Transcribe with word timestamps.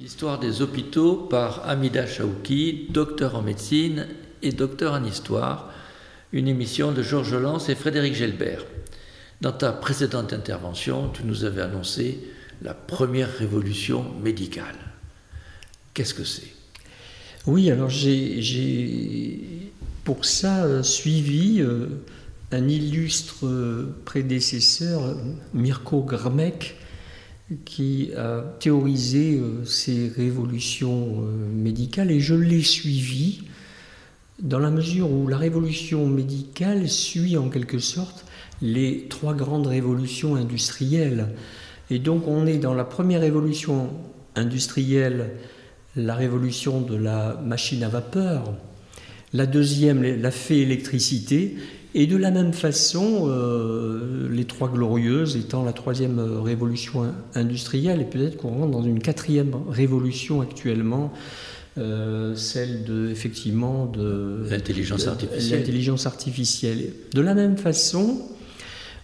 L'histoire 0.00 0.38
des 0.38 0.62
hôpitaux 0.62 1.14
par 1.14 1.68
Amida 1.68 2.06
Chaouki, 2.06 2.86
docteur 2.88 3.34
en 3.34 3.42
médecine 3.42 4.08
et 4.40 4.50
docteur 4.50 4.94
en 4.94 5.04
histoire, 5.04 5.70
une 6.32 6.48
émission 6.48 6.90
de 6.90 7.02
Georges 7.02 7.34
Lance 7.34 7.68
et 7.68 7.74
Frédéric 7.74 8.14
Gelbert. 8.14 8.64
Dans 9.42 9.52
ta 9.52 9.72
précédente 9.72 10.32
intervention, 10.32 11.10
tu 11.10 11.24
nous 11.24 11.44
avais 11.44 11.60
annoncé 11.60 12.18
la 12.62 12.72
première 12.72 13.30
révolution 13.30 14.06
médicale. 14.24 14.74
Qu'est-ce 15.92 16.14
que 16.14 16.24
c'est? 16.24 16.54
Oui, 17.46 17.70
alors 17.70 17.90
j'ai 17.90 19.70
pour 20.04 20.24
ça 20.24 20.64
euh, 20.64 20.82
suivi 20.82 21.60
euh, 21.60 21.88
un 22.52 22.66
illustre 22.68 23.44
euh, 23.44 23.94
prédécesseur, 24.06 25.14
Mirko 25.52 26.00
Grmek, 26.00 26.79
qui 27.64 28.10
a 28.16 28.42
théorisé 28.60 29.40
ces 29.64 30.08
révolutions 30.08 31.22
médicales 31.52 32.10
et 32.10 32.20
je 32.20 32.34
l'ai 32.34 32.62
suivi 32.62 33.42
dans 34.42 34.58
la 34.58 34.70
mesure 34.70 35.10
où 35.10 35.26
la 35.26 35.36
révolution 35.36 36.06
médicale 36.06 36.88
suit 36.88 37.36
en 37.36 37.48
quelque 37.48 37.78
sorte 37.78 38.24
les 38.62 39.06
trois 39.08 39.34
grandes 39.34 39.66
révolutions 39.66 40.36
industrielles. 40.36 41.28
Et 41.90 41.98
donc 41.98 42.26
on 42.26 42.46
est 42.46 42.58
dans 42.58 42.74
la 42.74 42.84
première 42.84 43.20
révolution 43.20 43.90
industrielle, 44.36 45.32
la 45.96 46.14
révolution 46.14 46.80
de 46.80 46.96
la 46.96 47.40
machine 47.44 47.82
à 47.82 47.88
vapeur, 47.88 48.54
la 49.32 49.46
deuxième, 49.46 50.02
la 50.02 50.30
fée 50.30 50.60
électricité, 50.60 51.56
et 51.94 52.06
de 52.06 52.16
la 52.16 52.30
même 52.30 52.52
façon, 52.52 53.26
euh, 53.28 54.28
les 54.30 54.44
trois 54.44 54.68
glorieuses 54.68 55.36
étant 55.36 55.64
la 55.64 55.72
troisième 55.72 56.20
révolution 56.20 57.12
industrielle, 57.34 58.00
et 58.00 58.04
peut-être 58.04 58.36
qu'on 58.36 58.50
rentre 58.50 58.70
dans 58.70 58.84
une 58.84 59.00
quatrième 59.00 59.54
révolution 59.68 60.40
actuellement, 60.40 61.12
euh, 61.78 62.34
celle 62.34 62.84
de 62.84 63.10
effectivement 63.10 63.86
de 63.86 64.44
l'intelligence 64.50 65.06
artificielle. 65.06 65.60
L'intelligence 65.60 66.06
artificielle. 66.06 66.92
De 67.14 67.20
la 67.20 67.34
même 67.34 67.56
façon, 67.56 68.18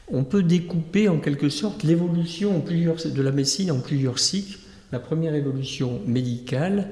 on 0.08 0.24
peut 0.24 0.42
découper 0.42 1.08
en 1.08 1.18
quelque 1.18 1.48
sorte 1.48 1.82
l'évolution 1.82 2.62
de 2.64 3.22
la 3.22 3.32
médecine 3.32 3.70
en 3.70 3.80
plusieurs 3.80 4.18
cycles. 4.18 4.58
La 4.92 5.00
première 5.00 5.34
évolution 5.34 6.00
médicale, 6.06 6.90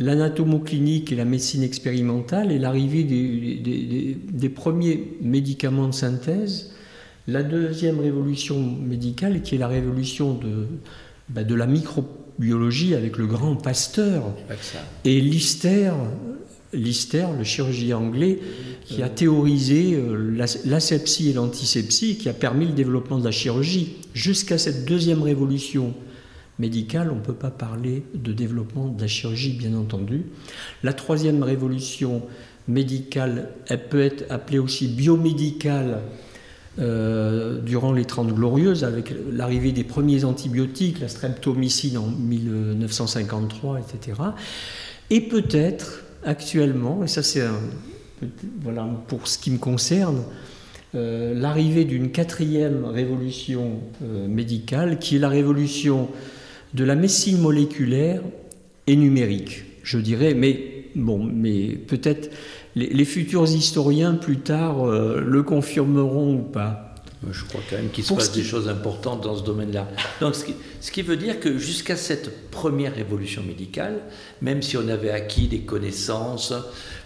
l'anatomoclinique 0.00 1.12
et 1.12 1.16
la 1.16 1.24
médecine 1.24 1.62
expérimentale 1.62 2.52
et 2.52 2.58
l'arrivée 2.58 3.04
des, 3.04 4.48
premiers 4.48 5.16
médicaments 5.20 5.88
de 5.88 5.94
synthèse. 5.94 6.72
La 7.26 7.42
deuxième 7.42 8.00
révolution 8.00 8.58
médicale, 8.58 9.42
qui 9.42 9.56
est 9.56 9.58
la 9.58 9.68
révolution 9.68 10.34
de, 10.34 10.66
bah, 11.28 11.44
de 11.44 11.54
la 11.54 11.66
microbiologie 11.66 12.94
avec 12.94 13.18
le 13.18 13.26
grand 13.26 13.56
Pasteur. 13.56 14.34
Et 15.04 15.20
Lister, 15.20 15.92
Lister, 16.72 17.26
le 17.36 17.44
chirurgien 17.44 17.98
anglais, 17.98 18.38
qui 18.84 19.02
a 19.02 19.08
théorisé 19.10 19.94
euh, 19.94 20.48
l'asepsie 20.64 21.30
et 21.30 21.32
l'antisepsie, 21.34 22.16
qui 22.16 22.28
a 22.28 22.32
permis 22.32 22.66
le 22.66 22.72
développement 22.72 23.18
de 23.18 23.24
la 23.24 23.30
chirurgie. 23.30 23.96
Jusqu'à 24.14 24.56
cette 24.56 24.86
deuxième 24.86 25.22
révolution 25.22 25.92
on 26.60 27.14
ne 27.14 27.20
peut 27.20 27.34
pas 27.34 27.50
parler 27.50 28.02
de 28.14 28.32
développement 28.32 28.88
de 28.88 29.00
la 29.00 29.08
chirurgie, 29.08 29.52
bien 29.52 29.74
entendu. 29.74 30.24
La 30.82 30.92
troisième 30.92 31.42
révolution 31.42 32.22
médicale, 32.66 33.50
elle 33.68 33.88
peut 33.88 34.02
être 34.02 34.24
appelée 34.30 34.58
aussi 34.58 34.88
biomédicale 34.88 36.00
euh, 36.78 37.60
durant 37.60 37.92
les 37.92 38.04
Trente 38.04 38.32
Glorieuses, 38.32 38.84
avec 38.84 39.12
l'arrivée 39.32 39.72
des 39.72 39.84
premiers 39.84 40.24
antibiotiques, 40.24 41.00
la 41.00 41.08
streptomycine 41.08 41.98
en 41.98 42.06
1953, 42.06 43.80
etc. 43.80 44.20
Et 45.10 45.20
peut-être 45.20 46.04
actuellement, 46.24 47.04
et 47.04 47.08
ça 47.08 47.22
c'est 47.22 47.42
voilà, 48.60 48.86
pour 49.06 49.28
ce 49.28 49.38
qui 49.38 49.50
me 49.50 49.58
concerne, 49.58 50.22
euh, 50.94 51.34
l'arrivée 51.34 51.84
d'une 51.84 52.10
quatrième 52.10 52.84
révolution 52.84 53.80
euh, 54.02 54.26
médicale, 54.26 54.98
qui 54.98 55.16
est 55.16 55.18
la 55.18 55.28
révolution 55.28 56.08
de 56.74 56.84
la 56.84 56.94
médecine 56.94 57.38
moléculaire 57.38 58.22
et 58.86 58.96
numérique, 58.96 59.64
je 59.82 59.98
dirais, 59.98 60.34
mais 60.34 60.84
bon, 60.94 61.22
mais 61.22 61.68
peut-être 61.68 62.30
les, 62.74 63.04
futurs 63.04 63.46
historiens 63.46 64.14
plus 64.14 64.38
tard 64.38 64.84
euh, 64.84 65.20
le 65.20 65.42
confirmeront 65.42 66.34
ou 66.34 66.42
pas. 66.42 66.94
Je 67.30 67.44
crois 67.44 67.60
quand 67.68 67.76
même 67.76 67.90
qu'il 67.90 68.04
se 68.04 68.14
passe 68.14 68.30
des 68.32 68.44
choses 68.44 68.68
importantes 68.68 69.24
dans 69.24 69.36
ce 69.36 69.42
domaine-là. 69.42 69.88
Donc, 70.20 70.36
ce 70.36 70.44
qui, 70.44 70.54
ce 70.80 70.92
qui, 70.92 71.02
veut 71.02 71.16
dire 71.16 71.40
que 71.40 71.58
jusqu'à 71.58 71.96
cette 71.96 72.50
première 72.50 72.94
révolution 72.94 73.42
médicale, 73.42 74.00
même 74.40 74.62
si 74.62 74.76
on 74.76 74.86
avait 74.86 75.10
acquis 75.10 75.48
des 75.48 75.60
connaissances 75.60 76.54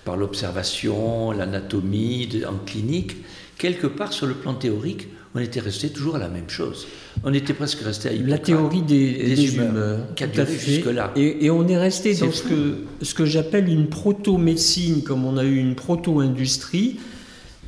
par 0.05 0.19
l'observation, 0.19 1.33
l'anatomie, 1.33 2.29
en 2.47 2.59
clinique, 2.67 3.17
quelque 3.57 3.87
part 3.87 4.13
sur 4.13 4.27
le 4.27 4.35
plan 4.35 4.53
théorique, 4.55 5.09
on 5.35 5.41
était 5.41 5.61
resté 5.61 5.89
toujours 5.89 6.17
à 6.17 6.19
la 6.19 6.29
même 6.29 6.49
chose. 6.49 6.87
On 7.25 7.33
était 7.33 7.55
presque 7.55 7.81
resté 7.81 8.09
à 8.09 8.13
La 8.13 8.39
théorie 8.39 8.83
des, 8.83 9.55
humeurs, 9.55 10.15
qui 10.15 10.25
a 10.25 10.27
duré 10.27 10.59
jusque-là. 10.59 11.13
Et, 11.17 11.51
on 11.51 11.67
est 11.69 11.79
resté 11.79 12.15
dans 12.15 12.31
ce 12.31 12.43
que, 12.43 12.85
ce 13.01 13.15
que 13.15 13.25
j'appelle 13.25 13.69
une 13.69 13.89
proto-médecine, 13.89 15.03
comme 15.03 15.25
on 15.25 15.37
a 15.39 15.45
eu 15.45 15.57
une 15.57 15.75
proto-industrie, 15.75 16.99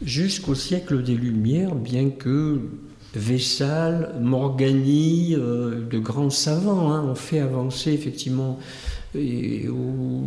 jusqu'au 0.04 0.54
siècle 0.54 1.02
des 1.02 1.14
Lumières, 1.14 1.74
bien 1.74 2.10
que 2.10 2.60
Vessal, 3.14 4.14
Morgani, 4.20 5.34
euh, 5.36 5.80
de 5.88 5.98
grands 5.98 6.30
savants 6.30 6.90
hein, 6.92 7.04
ont 7.04 7.14
fait 7.14 7.38
avancer 7.38 7.92
effectivement 7.92 8.58
et 9.14 9.68
au 9.68 10.24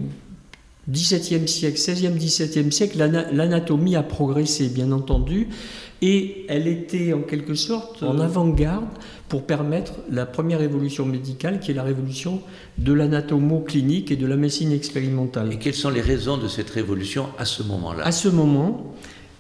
XVIIe 0.90 1.48
siècle, 1.48 1.76
XVIe, 1.76 2.10
XVIIe 2.10 2.72
siècle, 2.72 2.98
l'anatomie 3.34 3.96
a 3.96 4.04
progressé, 4.04 4.70
bien 4.70 4.92
entendu, 4.94 5.50
et 6.02 6.46
elle 6.48 6.68
était 6.68 7.14
en 7.14 7.22
quelque 7.22 7.56
sorte 7.56 8.04
en 8.04 8.20
avant-garde 8.20 8.86
pour 9.30 9.46
permettre 9.46 9.94
la 10.12 10.26
première 10.26 10.60
révolution 10.60 11.06
médicale 11.06 11.60
qui 11.60 11.72
est 11.72 11.74
la 11.74 11.84
révolution 11.84 12.42
de 12.78 12.94
l'anatomo-clinique 12.94 14.12
et 14.12 14.16
de 14.16 14.28
la 14.28 14.38
médecine 14.38 14.72
expérimentale. 14.72 15.52
Et 15.52 15.58
quelles 15.58 15.74
sont 15.74 15.90
les 15.90 16.02
raisons 16.02 16.38
de 16.38 16.48
cette 16.48 16.70
révolution 16.70 17.28
à 17.38 17.46
ce 17.46 17.64
moment-là? 17.64 18.06
À 18.06 18.12
ce 18.12 18.30
moment, 18.30 18.94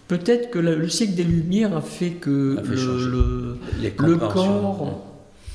peut-être 0.07 0.49
que 0.49 0.59
le 0.59 0.89
siècle 0.89 1.13
des 1.13 1.23
Lumières 1.23 1.75
a 1.75 1.81
fait 1.81 2.11
que 2.11 2.57
le, 2.63 3.57
le 3.81 4.15
corps, 4.17 5.05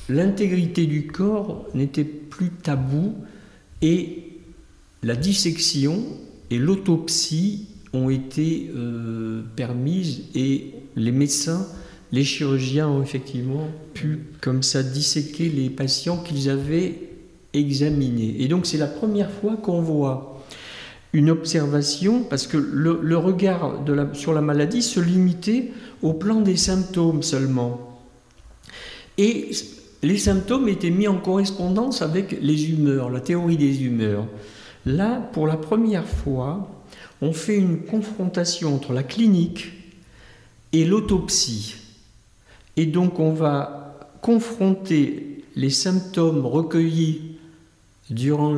l'intégrité 0.09 0.85
du 0.85 1.07
corps 1.07 1.65
n'était 1.73 2.05
plus 2.05 2.49
tabou 2.49 3.13
et 3.81 4.23
la 5.03 5.15
dissection 5.15 6.01
et 6.49 6.57
l'autopsie 6.57 7.67
ont 7.93 8.09
été 8.09 8.71
euh, 8.75 9.43
permises 9.55 10.23
et 10.33 10.73
les 10.95 11.11
médecins, 11.11 11.65
les 12.11 12.23
chirurgiens 12.23 12.87
ont 12.87 13.01
effectivement 13.01 13.67
pu 13.93 14.19
comme 14.41 14.63
ça 14.63 14.83
disséquer 14.83 15.49
les 15.49 15.69
patients 15.69 16.17
qu'ils 16.17 16.49
avaient 16.49 16.99
examinés. 17.53 18.35
Et 18.39 18.47
donc 18.47 18.65
c'est 18.65 18.77
la 18.77 18.87
première 18.87 19.31
fois 19.31 19.57
qu'on 19.57 19.81
voit 19.81 20.33
une 21.13 21.29
observation, 21.29 22.23
parce 22.23 22.47
que 22.47 22.57
le, 22.57 23.17
regard 23.17 23.83
sur 24.13 24.33
la 24.33 24.41
maladie 24.41 24.81
se 24.81 24.99
limitait 24.99 25.71
au 26.01 26.13
plan 26.13 26.41
des 26.41 26.57
symptômes 26.57 27.21
seulement. 27.21 28.01
Et 29.19 29.51
les 30.01 30.17
symptômes 30.17 30.67
étaient 30.67 30.89
mis 30.89 31.07
en 31.07 31.17
correspondance 31.17 32.01
avec 32.01 32.37
les 32.41 32.71
humeurs, 32.71 33.11
la 33.11 33.21
théorie 33.21 33.57
des 33.57 33.83
humeurs. 33.83 34.25
Là, 34.87 35.29
pour 35.33 35.45
la 35.45 35.55
première 35.55 36.07
fois, 36.07 36.83
on 37.21 37.31
fait 37.31 37.57
une 37.57 37.83
confrontation 37.83 38.73
entre 38.73 38.91
la 38.91 39.03
clinique 39.03 39.71
et 40.73 40.85
l'autopsie. 40.85 41.75
Et 42.75 42.87
donc 42.87 43.19
on 43.19 43.31
va 43.31 44.09
confronter 44.21 45.43
les 45.55 45.69
symptômes 45.69 46.45
recueillis 46.45 47.37
durant 48.09 48.53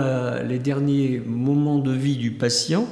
les 0.48 0.60
derniers 0.60 1.22
moments 1.26 1.80
de 1.80 1.92
vie 1.92 2.16
du 2.16 2.32
patient 2.32 2.88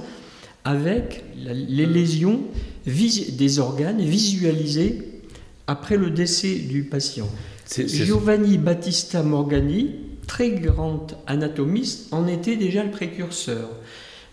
avec 0.65 1.23
les 1.35 1.85
lésions 1.85 2.41
des 2.85 3.59
organes 3.59 4.01
visualisées 4.01 5.21
après 5.67 5.97
le 5.97 6.09
décès 6.09 6.55
du 6.55 6.83
patient. 6.83 7.29
Giovanni 7.69 8.57
Battista 8.57 9.23
Morgani, 9.23 9.95
très 10.27 10.51
grand 10.51 11.07
anatomiste, 11.27 12.13
en 12.13 12.27
était 12.27 12.57
déjà 12.57 12.83
le 12.83 12.91
précurseur. 12.91 13.69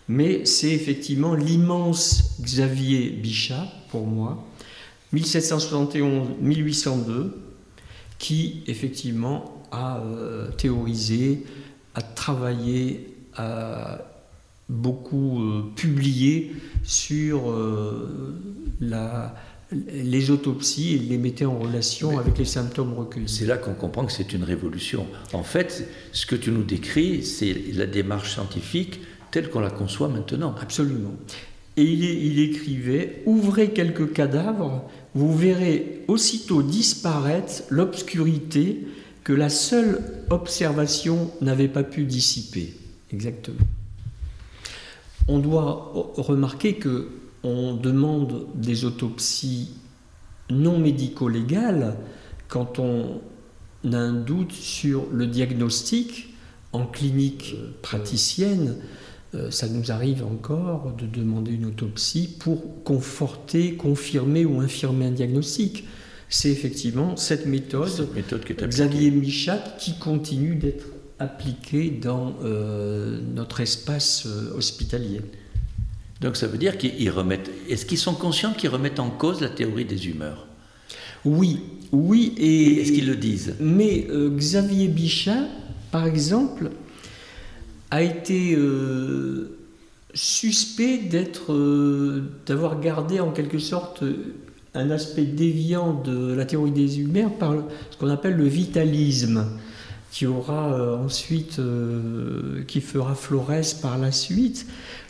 Mais 0.07 0.45
c'est 0.45 0.71
effectivement 0.71 1.33
l'immense 1.33 2.37
Xavier 2.41 3.09
Bichat, 3.09 3.71
pour 3.89 4.05
moi, 4.05 4.45
1771-1802, 5.13 7.31
qui 8.17 8.63
effectivement 8.67 9.61
a 9.71 9.99
euh, 9.99 10.49
théorisé, 10.51 11.43
a 11.95 12.01
travaillé, 12.01 13.13
a 13.35 13.99
beaucoup 14.69 15.41
euh, 15.41 15.63
publié 15.75 16.55
sur 16.83 17.51
euh, 17.51 18.37
la, 18.79 19.35
les 19.71 20.31
autopsies 20.31 20.95
et 20.95 20.99
les 20.99 21.17
mettait 21.17 21.45
en 21.45 21.57
relation 21.57 22.19
avec 22.19 22.37
les 22.37 22.45
symptômes 22.45 22.93
recueillis. 22.93 23.27
C'est 23.27 23.45
là 23.45 23.57
qu'on 23.57 23.73
comprend 23.73 24.05
que 24.05 24.11
c'est 24.11 24.33
une 24.33 24.43
révolution. 24.43 25.07
En 25.33 25.43
fait, 25.43 25.87
ce 26.11 26.25
que 26.25 26.35
tu 26.35 26.51
nous 26.51 26.63
décris, 26.63 27.23
c'est 27.23 27.53
la 27.73 27.85
démarche 27.85 28.33
scientifique 28.33 28.99
telle 29.31 29.49
qu'on 29.49 29.61
la 29.61 29.69
conçoit 29.69 30.09
maintenant. 30.09 30.55
Absolument. 30.61 31.13
Et 31.77 31.83
il, 31.83 32.39
écrivait 32.39 33.23
Ouvrez 33.25 33.71
quelques 33.71 34.11
cadavres, 34.13 34.83
vous 35.15 35.35
verrez 35.35 36.03
aussitôt 36.07 36.63
disparaître 36.63 37.63
l'obscurité 37.69 38.87
que 39.23 39.33
la 39.33 39.49
seule 39.49 40.01
observation 40.29 41.31
n'avait 41.41 41.67
pas 41.67 41.83
pu 41.83 42.03
dissiper. 42.03 42.73
Exactement. 43.13 43.65
On 45.27 45.39
doit 45.39 45.91
remarquer 46.17 46.75
que 46.75 47.09
on 47.43 47.73
demande 47.73 48.47
des 48.55 48.85
autopsies 48.85 49.71
non 50.49 50.77
médico-légales 50.77 51.95
quand 52.47 52.79
on 52.79 53.21
a 53.91 53.97
un 53.97 54.13
doute 54.13 54.51
sur 54.51 55.07
le 55.11 55.25
diagnostic 55.25 56.33
en 56.73 56.85
clinique 56.85 57.55
praticienne. 57.81 58.77
Euh, 59.33 59.49
ça 59.49 59.67
nous 59.67 59.91
arrive 59.91 60.23
encore 60.25 60.93
de 60.97 61.05
demander 61.05 61.53
une 61.53 61.65
autopsie 61.65 62.29
pour 62.39 62.83
conforter, 62.83 63.75
confirmer 63.75 64.45
ou 64.45 64.59
infirmer 64.59 65.05
un 65.05 65.11
diagnostic. 65.11 65.85
C'est 66.27 66.49
effectivement 66.49 67.17
cette 67.17 67.45
méthode, 67.45 67.89
cette 67.89 68.13
méthode 68.13 68.43
qui 68.43 68.53
Xavier 68.53 69.11
Michat 69.11 69.75
qui 69.77 69.97
continue 69.99 70.55
d'être 70.55 70.85
appliquée 71.19 71.91
dans 71.91 72.33
euh, 72.43 73.19
notre 73.35 73.59
espace 73.59 74.25
euh, 74.25 74.55
hospitalier. 74.57 75.21
Donc 76.19 76.35
ça 76.35 76.47
veut 76.47 76.57
dire 76.57 76.77
qu'ils 76.77 77.09
remettent. 77.09 77.49
Est-ce 77.69 77.85
qu'ils 77.85 77.97
sont 77.97 78.15
conscients 78.15 78.53
qu'ils 78.53 78.69
remettent 78.69 78.99
en 78.99 79.09
cause 79.09 79.41
la 79.41 79.49
théorie 79.49 79.85
des 79.85 80.07
humeurs? 80.07 80.47
Oui, 81.25 81.61
oui. 81.91 82.33
Et, 82.37 82.81
est-ce 82.81 82.91
qu'ils 82.91 83.07
le 83.07 83.15
disent? 83.15 83.55
Mais 83.59 84.07
euh, 84.09 84.29
Xavier 84.35 84.87
Bichat, 84.87 85.47
par 85.91 86.07
exemple, 86.07 86.71
a 87.91 88.01
été 88.01 88.55
euh, 88.55 89.57
suspect 90.13 91.01
euh, 91.49 92.23
d'avoir 92.45 92.79
gardé 92.79 93.19
en 93.19 93.31
quelque 93.31 93.59
sorte 93.59 94.03
un 94.73 94.89
aspect 94.89 95.25
déviant 95.25 95.93
de 95.93 96.33
la 96.33 96.45
théorie 96.45 96.71
des 96.71 96.99
humeurs 96.99 97.33
par 97.33 97.53
ce 97.91 97.97
qu'on 97.97 98.09
appelle 98.09 98.35
le 98.35 98.47
vitalisme 98.47 99.45
qui 100.11 100.25
aura 100.25 100.97
ensuite, 101.01 101.61
qui 102.67 102.81
fera 102.81 103.15
Flores 103.15 103.79
par 103.81 103.97
la 103.97 104.11
suite 104.11 104.65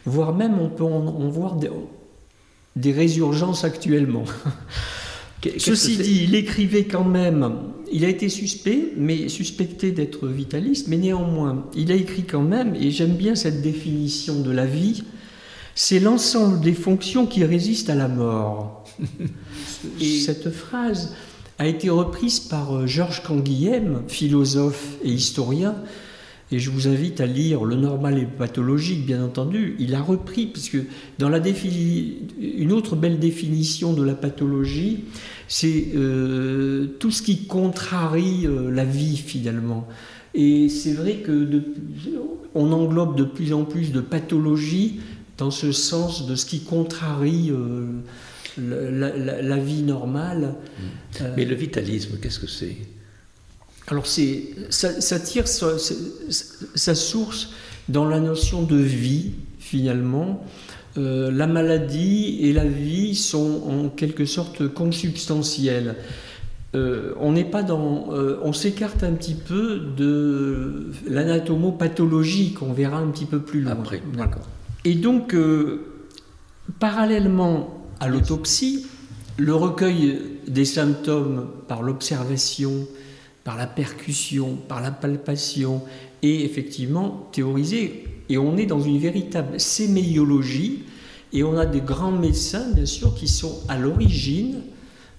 voire 0.05 0.33
même 0.33 0.59
on 0.59 0.69
peut 0.69 0.83
en, 0.83 1.29
voir 1.29 1.57
des, 2.75 2.91
résurgences 2.91 3.63
actuellement. 3.63 4.23
Ceci 5.57 5.97
dit, 5.97 6.23
il 6.25 6.35
écrivait 6.35 6.85
quand 6.85 7.03
même, 7.03 7.53
il 7.91 8.05
a 8.05 8.09
été 8.09 8.29
suspect, 8.29 8.93
mais 8.95 9.27
suspecté 9.27 9.91
d'être 9.91 10.27
vitaliste, 10.27 10.87
mais 10.87 10.97
néanmoins, 10.97 11.65
il 11.75 11.91
a 11.91 11.95
écrit 11.95 12.23
quand 12.23 12.43
même, 12.43 12.75
et 12.75 12.91
j'aime 12.91 13.15
bien 13.15 13.35
cette 13.35 13.61
définition 13.61 14.41
de 14.41 14.51
la 14.51 14.65
vie, 14.65 15.03
c'est 15.73 15.99
l'ensemble 15.99 16.61
des 16.61 16.73
fonctions 16.73 17.25
qui 17.25 17.43
résistent 17.43 17.89
à 17.89 17.95
la 17.95 18.07
mort. 18.07 18.85
et 20.01 20.19
cette 20.19 20.51
phrase 20.51 21.15
a 21.57 21.67
été 21.67 21.89
reprise 21.89 22.39
par 22.39 22.75
euh, 22.75 22.87
Georges 22.87 23.23
Canguilhem, 23.23 24.01
philosophe 24.07 24.97
et 25.03 25.11
historien, 25.11 25.75
et 26.51 26.59
je 26.59 26.69
vous 26.69 26.87
invite 26.87 27.21
à 27.21 27.25
lire 27.25 27.63
Le 27.63 27.75
normal 27.75 28.17
et 28.17 28.25
pathologique, 28.25 29.05
bien 29.05 29.23
entendu. 29.23 29.75
Il 29.79 29.95
a 29.95 30.01
repris, 30.01 30.47
puisque 30.47 30.77
dans 31.17 31.29
la 31.29 31.39
une 31.39 32.71
autre 32.73 32.95
belle 32.95 33.19
définition 33.19 33.93
de 33.93 34.03
la 34.03 34.13
pathologie, 34.13 35.05
c'est 35.47 35.87
euh, 35.95 36.87
tout 36.99 37.11
ce 37.11 37.21
qui 37.21 37.45
contrarie 37.45 38.45
euh, 38.45 38.69
la 38.69 38.85
vie 38.85 39.17
finalement. 39.17 39.87
Et 40.33 40.69
c'est 40.69 40.93
vrai 40.93 41.15
que 41.15 41.63
on 42.53 42.71
englobe 42.71 43.17
de 43.17 43.23
plus 43.23 43.53
en 43.53 43.63
plus 43.63 43.91
de 43.91 44.01
pathologies 44.01 44.99
dans 45.37 45.51
ce 45.51 45.71
sens 45.71 46.27
de 46.27 46.35
ce 46.35 46.45
qui 46.45 46.61
contrarie 46.61 47.49
euh, 47.51 47.87
la, 48.57 49.57
vie 49.57 49.83
normale. 49.83 50.55
Mais 51.35 51.45
le 51.45 51.55
vitalisme, 51.55 52.17
qu'est-ce 52.21 52.39
que 52.39 52.47
c'est? 52.47 52.77
Alors 53.87 54.05
ça, 54.07 55.19
tire 55.19 55.47
sa, 55.47 56.95
source 56.95 57.49
dans 57.89 58.05
la 58.05 58.19
notion 58.19 58.63
de 58.63 58.77
vie, 58.77 59.33
finalement. 59.59 60.45
Euh, 60.97 61.31
la 61.31 61.47
maladie 61.47 62.39
et 62.41 62.53
la 62.53 62.65
vie 62.65 63.15
sont 63.15 63.63
en 63.67 63.89
quelque 63.89 64.25
sorte 64.25 64.67
consubstantielles. 64.67 65.95
Euh, 66.73 67.13
on 67.19 67.33
n'est 67.33 67.45
pas 67.45 67.63
dans, 67.63 68.13
euh, 68.13 68.39
on 68.43 68.53
s'écarte 68.53 69.03
un 69.03 69.11
petit 69.13 69.35
peu 69.35 69.81
de 69.97 70.91
l'anatomopathologie 71.07 72.53
qu'on 72.53 72.71
verra 72.71 72.99
un 72.99 73.07
petit 73.07 73.25
peu 73.25 73.39
plus 73.39 73.61
loin. 73.61 73.73
Après, 73.73 74.01
Et 74.85 74.95
donc, 74.95 75.35
parallèlement 76.79 77.85
à 77.99 78.07
l'autopsie, 78.07 78.85
le 79.37 79.53
recueil 79.53 80.19
des 80.47 80.65
symptômes 80.65 81.47
par 81.67 81.81
l'observation 81.81 82.87
par 83.43 83.57
la 83.57 83.67
percussion, 83.67 84.55
par 84.67 84.81
la 84.81 84.91
palpation, 84.91 85.81
et 86.21 86.43
effectivement 86.45 87.29
théorisé. 87.31 88.05
Et 88.29 88.37
on 88.37 88.57
est 88.57 88.65
dans 88.65 88.79
une 88.79 88.99
véritable 88.99 89.59
séméiologie, 89.59 90.83
et 91.33 91.43
on 91.43 91.57
a 91.57 91.65
des 91.65 91.81
grands 91.81 92.11
médecins, 92.11 92.71
bien 92.71 92.85
sûr, 92.85 93.15
qui 93.15 93.27
sont 93.27 93.61
à 93.67 93.77
l'origine 93.77 94.61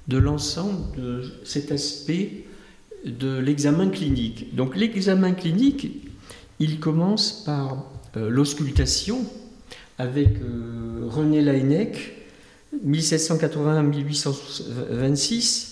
de 0.09 0.19
l'ensemble 0.19 0.97
de 0.97 1.25
cet 1.45 1.73
aspect 1.73 2.45
de 3.05 3.39
l'examen 3.39 3.89
clinique. 3.89 4.55
Donc 4.55 4.77
l'examen 4.77 5.33
clinique, 5.33 5.89
il 6.59 6.79
commence 6.81 7.43
par 7.45 7.85
euh, 8.17 8.29
l'auscultation 8.29 9.25
avec 9.99 10.37
euh, 10.41 11.09
René 11.09 11.41
Laennec, 11.41 12.15
1781-1826 12.87 14.33
euh, 14.71 15.72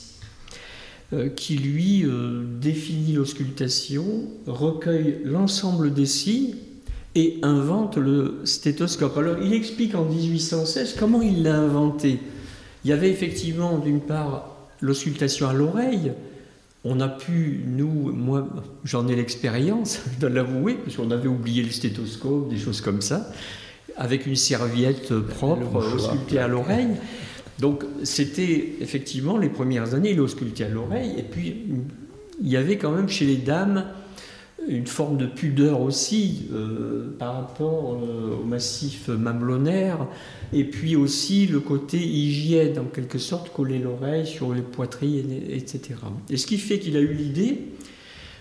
qui 1.34 1.56
lui 1.56 2.04
euh, 2.04 2.44
définit 2.60 3.14
l'auscultation, 3.14 4.04
recueille 4.46 5.18
l'ensemble 5.24 5.92
des 5.92 6.06
signes 6.06 6.54
et 7.16 7.38
invente 7.42 7.96
le 7.96 8.40
stéthoscope. 8.44 9.16
Alors 9.18 9.36
il 9.42 9.52
explique 9.52 9.94
en 9.94 10.04
1816 10.04 10.96
comment 10.98 11.20
il 11.20 11.42
l'a 11.42 11.56
inventé. 11.56 12.20
Il 12.84 12.90
y 12.90 12.92
avait 12.92 13.10
effectivement 13.10 13.78
d'une 13.78 14.00
part 14.00 14.56
l'auscultation 14.80 15.48
à 15.48 15.52
l'oreille. 15.52 16.12
On 16.84 17.00
a 17.00 17.08
pu, 17.08 17.64
nous, 17.66 18.12
moi 18.12 18.48
j'en 18.84 19.08
ai 19.08 19.16
l'expérience, 19.16 20.00
je 20.14 20.20
dois 20.20 20.30
l'avouer, 20.30 20.74
parce 20.74 20.96
qu'on 20.96 21.10
avait 21.10 21.28
oublié 21.28 21.62
le 21.62 21.70
stéthoscope, 21.70 22.48
des 22.48 22.56
choses 22.56 22.80
comme 22.80 23.02
ça, 23.02 23.30
avec 23.96 24.26
une 24.26 24.36
serviette 24.36 25.12
propre 25.12 25.94
auscultée 25.94 26.38
à 26.38 26.46
l'oreille. 26.46 26.96
Donc 27.60 27.84
c'était 28.04 28.74
effectivement 28.80 29.38
les 29.38 29.48
premières 29.48 29.94
années, 29.94 30.12
il 30.12 30.20
auscultait 30.20 30.64
à 30.64 30.68
l'oreille, 30.68 31.14
et 31.18 31.22
puis 31.22 31.66
il 32.40 32.48
y 32.48 32.56
avait 32.56 32.78
quand 32.78 32.92
même 32.92 33.08
chez 33.08 33.26
les 33.26 33.36
dames 33.36 33.84
une 34.68 34.86
forme 34.86 35.16
de 35.16 35.26
pudeur 35.26 35.80
aussi 35.80 36.48
euh, 36.52 37.14
par 37.18 37.34
rapport 37.34 37.94
euh, 37.94 38.36
au 38.40 38.44
massif 38.44 39.08
mamelonnaire, 39.08 40.06
et 40.52 40.64
puis 40.64 40.96
aussi 40.96 41.46
le 41.46 41.60
côté 41.60 41.98
hygiène, 41.98 42.78
en 42.78 42.84
quelque 42.84 43.18
sorte, 43.18 43.52
coller 43.52 43.78
l'oreille 43.78 44.26
sur 44.26 44.52
les 44.52 44.62
poitrines, 44.62 45.32
etc. 45.48 45.94
Et 46.28 46.36
ce 46.36 46.46
qui 46.46 46.58
fait 46.58 46.78
qu'il 46.78 46.96
a 46.96 47.00
eu 47.00 47.12
l'idée 47.12 47.58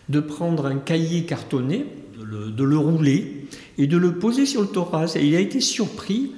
de 0.10 0.20
prendre 0.20 0.66
un 0.66 0.78
cahier 0.78 1.24
cartonné, 1.24 1.86
de 2.20 2.64
le, 2.64 2.78
rouler 2.78 3.46
et 3.78 3.88
de 3.88 3.98
le 3.98 4.16
poser 4.16 4.46
sur 4.46 4.62
le 4.62 4.68
thorax. 4.68 5.16
Et 5.16 5.26
il 5.26 5.36
a 5.36 5.40
été 5.40 5.62
surpris 5.62 6.34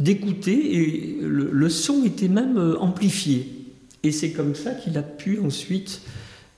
d'écouter 0.00 0.76
et 0.76 1.18
le, 1.20 1.68
son 1.68 2.04
était 2.04 2.28
même 2.28 2.58
euh, 2.58 2.78
amplifié. 2.78 3.48
Et 4.02 4.12
c'est 4.12 4.32
comme 4.32 4.54
ça 4.54 4.72
qu'il 4.72 4.98
a 4.98 5.02
pu 5.02 5.40
ensuite 5.40 6.02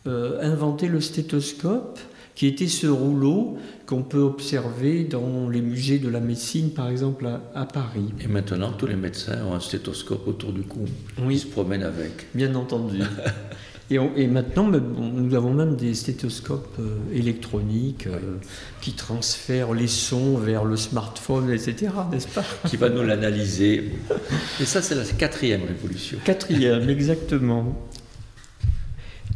euh, 0.06 0.40
inventer 0.42 0.88
le 0.88 1.00
stéthoscope, 1.00 1.98
qui 2.34 2.46
était 2.46 2.68
ce 2.68 2.86
rouleau 2.86 3.56
qu'on 3.86 4.02
peut 4.02 4.20
observer 4.20 5.04
dans 5.04 5.48
les 5.48 5.62
musées 5.62 5.98
de 5.98 6.08
la 6.08 6.20
médecine, 6.20 6.70
par 6.70 6.88
exemple 6.88 7.26
à, 7.54 7.64
Paris. 7.64 8.12
Et 8.20 8.26
maintenant, 8.26 8.72
tous 8.72 8.86
les 8.86 8.96
médecins 8.96 9.44
ont 9.46 9.54
un 9.54 9.60
stéthoscope 9.60 10.28
autour 10.28 10.52
du 10.52 10.62
cou. 10.62 10.80
Ils 11.30 11.38
se 11.38 11.46
promènent 11.46 11.82
avec. 11.82 12.26
Bien 12.34 12.54
entendu. 12.54 12.98
Et, 13.88 14.26
maintenant, 14.26 14.68
nous 14.68 15.34
avons 15.34 15.54
même 15.54 15.76
des 15.76 15.94
stéthoscopes 15.94 16.76
euh, 16.80 16.96
électroniques 17.14 18.08
euh, 18.08 18.18
qui 18.80 18.92
transfèrent 18.92 19.74
les 19.74 19.86
sons 19.86 20.36
vers 20.38 20.64
le 20.64 20.76
smartphone, 20.76 21.52
etc., 21.52 21.92
n'est-ce 22.10 22.26
pas? 22.26 22.44
Qui 22.68 22.76
va 22.76 22.88
nous 22.88 23.02
l'analyser. 23.02 23.92
Et 24.60 24.64
ça, 24.64 24.82
c'est 24.82 24.96
la 24.96 25.04
quatrième 25.04 25.62
révolution. 25.62 26.18
Quatrième, 26.24 26.90
exactement. 26.90 27.88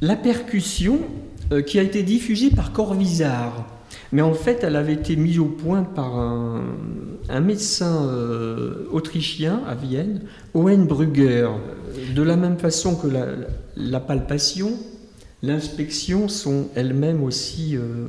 La 0.01 0.17
percussion, 0.17 1.01
euh, 1.53 1.63
qui 1.63 1.79
a 1.79 1.83
été 1.83 2.03
diffusée 2.03 2.51
par 2.51 2.73
Corvisart. 2.73 3.67
Mais 4.13 4.23
en 4.23 4.35
fait, 4.35 4.65
elle 4.65 4.77
avait 4.77 4.95
été 4.95 5.15
mise 5.17 5.39
au 5.39 5.47
point 5.47 5.83
par 5.83 6.19
un, 6.19 6.63
médecin 7.41 8.07
euh, 8.07 8.87
autrichien 8.91 9.61
à 9.69 9.75
Vienne, 9.75 10.23
Owen 10.55 10.87
Brugger. 10.87 11.49
De 12.15 12.23
la 12.23 12.37
même 12.37 12.59
façon 12.59 12.97
que 12.97 13.09
la, 13.77 14.01
palpation, 14.01 14.73
l'inspection 15.43 16.29
sont 16.29 16.69
elles-mêmes 16.75 17.23
aussi 17.23 17.77
euh, 17.77 18.09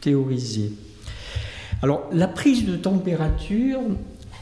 théorisées. 0.00 0.72
Alors, 1.82 2.08
la 2.12 2.28
prise 2.28 2.64
de 2.64 2.76
température, 2.76 3.80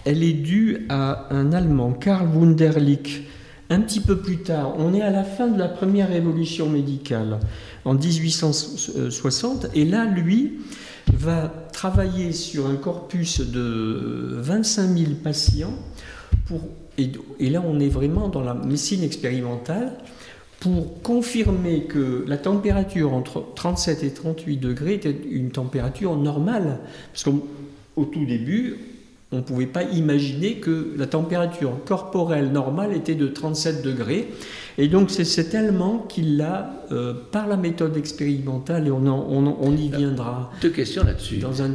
elle 0.04 0.22
est 0.22 0.32
due 0.32 0.86
à 0.88 1.34
un 1.34 1.52
Allemand, 1.52 1.92
Karl 1.92 2.28
Wunderlich, 2.28 3.24
un 3.70 3.80
petit 3.80 4.00
peu 4.00 4.18
plus 4.18 4.38
tard. 4.38 4.74
On 4.78 4.94
est 4.94 5.02
à 5.02 5.10
la 5.10 5.24
fin 5.24 5.48
de 5.48 5.58
la 5.58 5.68
première 5.68 6.08
révolution 6.08 6.68
médicale, 6.68 7.40
en 7.84 7.94
1860, 7.94 9.66
et 9.74 9.84
là, 9.84 10.04
lui, 10.04 10.60
va 11.12 11.52
travailler 11.72 12.32
sur 12.32 12.66
un 12.66 12.76
corpus 12.76 13.40
de 13.40 14.36
25 14.38 14.96
000 14.96 15.10
patients, 15.22 15.74
pour, 16.46 16.60
et, 16.98 17.10
là 17.50 17.62
on 17.64 17.80
est 17.80 17.88
vraiment 17.88 18.28
dans 18.28 18.42
la 18.42 18.54
médecine 18.54 19.02
expérimentale, 19.02 19.92
pour 20.60 21.02
confirmer 21.02 21.84
que 21.84 22.24
la 22.28 22.36
température 22.36 23.12
entre 23.14 23.44
37 23.56 24.04
et 24.04 24.10
38 24.10 24.58
degrés 24.58 24.94
était 24.94 25.16
une 25.28 25.50
température 25.50 26.16
normale. 26.16 26.78
Parce 27.12 27.24
qu'au 27.24 28.04
tout 28.04 28.24
début, 28.24 28.76
on 29.32 29.36
ne 29.38 29.42
pouvait 29.42 29.66
pas 29.66 29.82
imaginer 29.82 30.56
que 30.56 30.92
la 30.96 31.06
température 31.06 31.72
corporelle 31.84 32.52
normale 32.52 32.94
était 32.94 33.14
de 33.14 33.26
37 33.26 33.82
degrés. 33.82 34.28
Et 34.78 34.88
donc 34.88 35.10
c'est 35.10 35.24
cet 35.24 35.54
Allemand 35.54 36.04
qui 36.08 36.22
l'a, 36.22 36.84
euh, 36.92 37.14
par 37.30 37.46
la 37.46 37.56
méthode 37.56 37.96
expérimentale, 37.96 38.86
et 38.86 38.90
on, 38.90 39.06
on, 39.06 39.76
y 39.76 39.88
viendra. 39.88 40.50
Deux 40.60 40.70
questions 40.70 41.04
là-dessus. 41.04 41.38
Dans 41.38 41.62
un... 41.62 41.70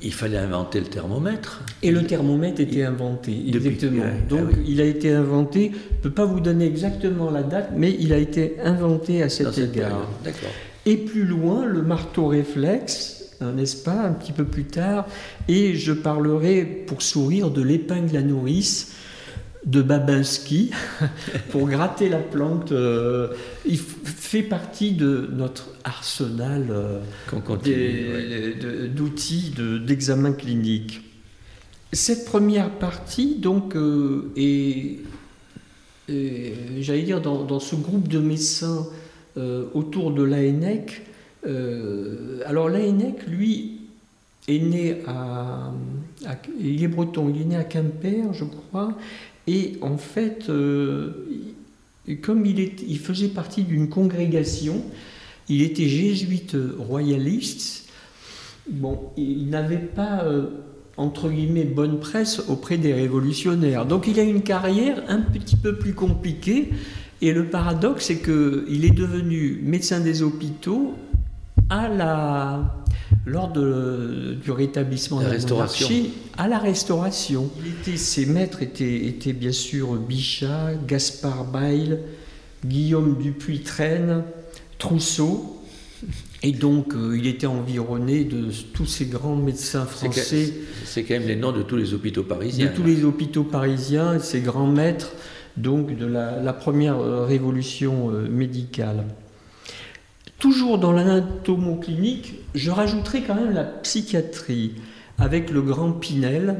Il 0.00 0.12
fallait 0.12 0.38
inventer 0.38 0.80
le 0.80 0.86
thermomètre. 0.86 1.62
Et 1.82 1.90
le 1.90 2.04
thermomètre 2.04 2.60
était 2.60 2.84
inventé, 2.84 3.32
exactement. 3.48 4.04
donc 4.28 4.50
ah 4.52 4.56
il 4.66 4.80
a 4.80 4.84
été 4.84 5.12
inventé, 5.12 5.72
je 5.72 5.96
ne 5.96 6.02
peux 6.02 6.10
pas 6.10 6.24
vous 6.24 6.40
donner 6.40 6.66
exactement 6.66 7.30
la 7.30 7.42
date, 7.42 7.70
mais 7.76 7.96
il 7.98 8.12
a 8.12 8.18
été 8.18 8.56
inventé 8.62 9.22
à 9.22 9.28
cet 9.28 9.58
égard. 9.58 10.06
D'accord. 10.24 10.50
Et 10.86 10.96
plus 10.96 11.24
loin, 11.24 11.66
le 11.66 11.82
marteau 11.82 12.28
réflexe, 12.28 13.17
n'est-ce 13.40 13.82
pas, 13.82 14.02
un 14.02 14.12
petit 14.12 14.32
peu 14.32 14.44
plus 14.44 14.64
tard, 14.64 15.06
et 15.48 15.74
je 15.74 15.92
parlerai 15.92 16.64
pour 16.64 17.02
sourire 17.02 17.50
de 17.50 17.62
l'épingle 17.62 18.16
à 18.16 18.22
nourrice, 18.22 18.94
de 19.64 19.82
Babinski 19.82 20.70
pour 21.50 21.68
gratter 21.68 22.08
la 22.08 22.18
plante. 22.18 22.72
Euh, 22.72 23.28
il 23.66 23.78
fait 23.78 24.42
partie 24.42 24.92
de 24.92 25.28
notre 25.32 25.74
arsenal 25.84 26.68
euh, 26.70 27.00
d'outils 28.88 29.54
d'examen 29.86 30.32
clinique. 30.32 31.02
Cette 31.92 32.24
première 32.24 32.70
partie, 32.70 33.36
donc, 33.36 33.74
euh, 33.74 34.32
est, 34.36 34.98
j'allais 36.08 37.02
dire, 37.02 37.20
dans, 37.20 37.60
ce 37.60 37.76
groupe 37.76 38.08
de 38.08 38.18
médecins 38.18 38.86
autour 39.72 40.10
de 40.10 40.22
l'ANEC. 41.48 42.46
alors 42.46 42.68
l'ANEC, 42.68 43.26
lui, 43.26 43.78
est 44.48 44.58
né 44.58 44.96
à, 45.06 45.72
Il 46.60 46.82
est 46.82 46.88
breton, 46.88 47.30
il 47.32 47.42
est 47.42 47.44
né 47.44 47.56
à 47.56 47.64
Quimper, 47.64 48.32
je 48.32 48.44
crois, 48.44 48.96
et 49.46 49.78
en 49.82 49.96
fait, 49.96 50.46
euh, 50.48 51.26
comme 52.22 52.44
il, 52.46 52.98
faisait 52.98 53.28
partie 53.28 53.62
d'une 53.62 53.88
congrégation, 53.88 54.82
il 55.48 55.62
était 55.62 55.88
jésuite 55.88 56.56
royaliste, 56.78 57.88
bon, 58.70 58.98
il 59.16 59.48
n'avait 59.48 59.76
pas, 59.76 60.24
euh, 60.24 60.46
entre 60.96 61.28
guillemets, 61.28 61.64
bonne 61.64 62.00
presse 62.00 62.40
auprès 62.48 62.78
des 62.78 62.92
révolutionnaires. 62.92 63.86
Donc 63.86 64.06
il 64.06 64.18
a 64.18 64.22
une 64.22 64.42
carrière 64.42 65.02
un 65.08 65.20
petit 65.20 65.56
peu 65.56 65.76
plus 65.76 65.94
compliquée, 65.94 66.70
et 67.20 67.32
le 67.32 67.46
paradoxe, 67.46 68.06
c'est 68.06 68.18
qu'il 68.18 68.84
est 68.84 68.94
devenu 68.94 69.60
médecin 69.62 70.00
des 70.00 70.22
hôpitaux 70.22 70.94
à 71.70 71.88
la, 71.88 72.74
lors 73.26 73.50
du 73.50 74.50
rétablissement 74.50 75.18
de 75.18 75.24
la 75.24 75.30
restauration. 75.30 75.88
à 76.36 76.48
la 76.48 76.58
restauration. 76.58 77.50
ses 77.96 78.26
maîtres 78.26 78.62
étaient, 78.62 79.32
bien 79.32 79.52
sûr 79.52 79.94
Bichat, 79.94 80.74
Gaspard 80.86 81.44
Bail, 81.44 81.98
Guillaume 82.64 83.18
Dupuis-Traine, 83.18 84.22
Trousseau. 84.78 85.54
Et 86.44 86.52
donc, 86.52 86.94
euh, 86.94 87.18
il 87.18 87.26
était 87.26 87.48
environné 87.48 88.22
de 88.22 88.46
tous 88.72 88.86
ces 88.86 89.06
grands 89.06 89.34
médecins 89.34 89.84
français. 89.84 90.54
C'est 90.84 91.02
quand 91.02 91.14
même 91.14 91.26
les 91.26 91.34
noms 91.34 91.50
de 91.50 91.62
tous 91.62 91.74
les 91.74 91.94
hôpitaux 91.94 92.22
parisiens. 92.22 92.66
De 92.66 92.76
tous 92.76 92.84
les 92.84 93.02
hôpitaux 93.02 93.42
parisiens, 93.42 94.20
ces 94.20 94.40
grands 94.40 94.68
maîtres 94.68 95.10
donc 95.58 95.96
de 95.96 96.06
la, 96.06 96.52
première 96.52 96.98
euh, 96.98 97.24
révolution 97.24 98.10
euh, 98.10 98.28
médicale. 98.28 99.04
Toujours 100.38 100.78
dans 100.78 100.92
l'anatomoclinique, 100.92 102.34
je 102.54 102.70
rajouterai 102.70 103.22
quand 103.22 103.34
même 103.34 103.52
la 103.52 103.64
psychiatrie 103.64 104.74
avec 105.18 105.50
le 105.50 105.62
grand 105.62 105.92
Pinel, 105.92 106.56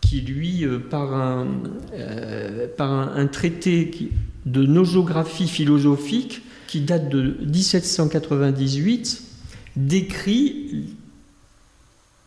qui 0.00 0.20
lui, 0.22 0.64
euh, 0.64 0.78
par 0.78 1.14
un, 1.14 1.46
euh, 1.94 3.26
traité 3.30 4.10
de 4.46 4.64
nosographie 4.64 5.48
philosophique 5.48 6.42
qui 6.66 6.80
date 6.80 7.08
de 7.08 7.36
1798, 7.46 9.22
décrit 9.76 10.86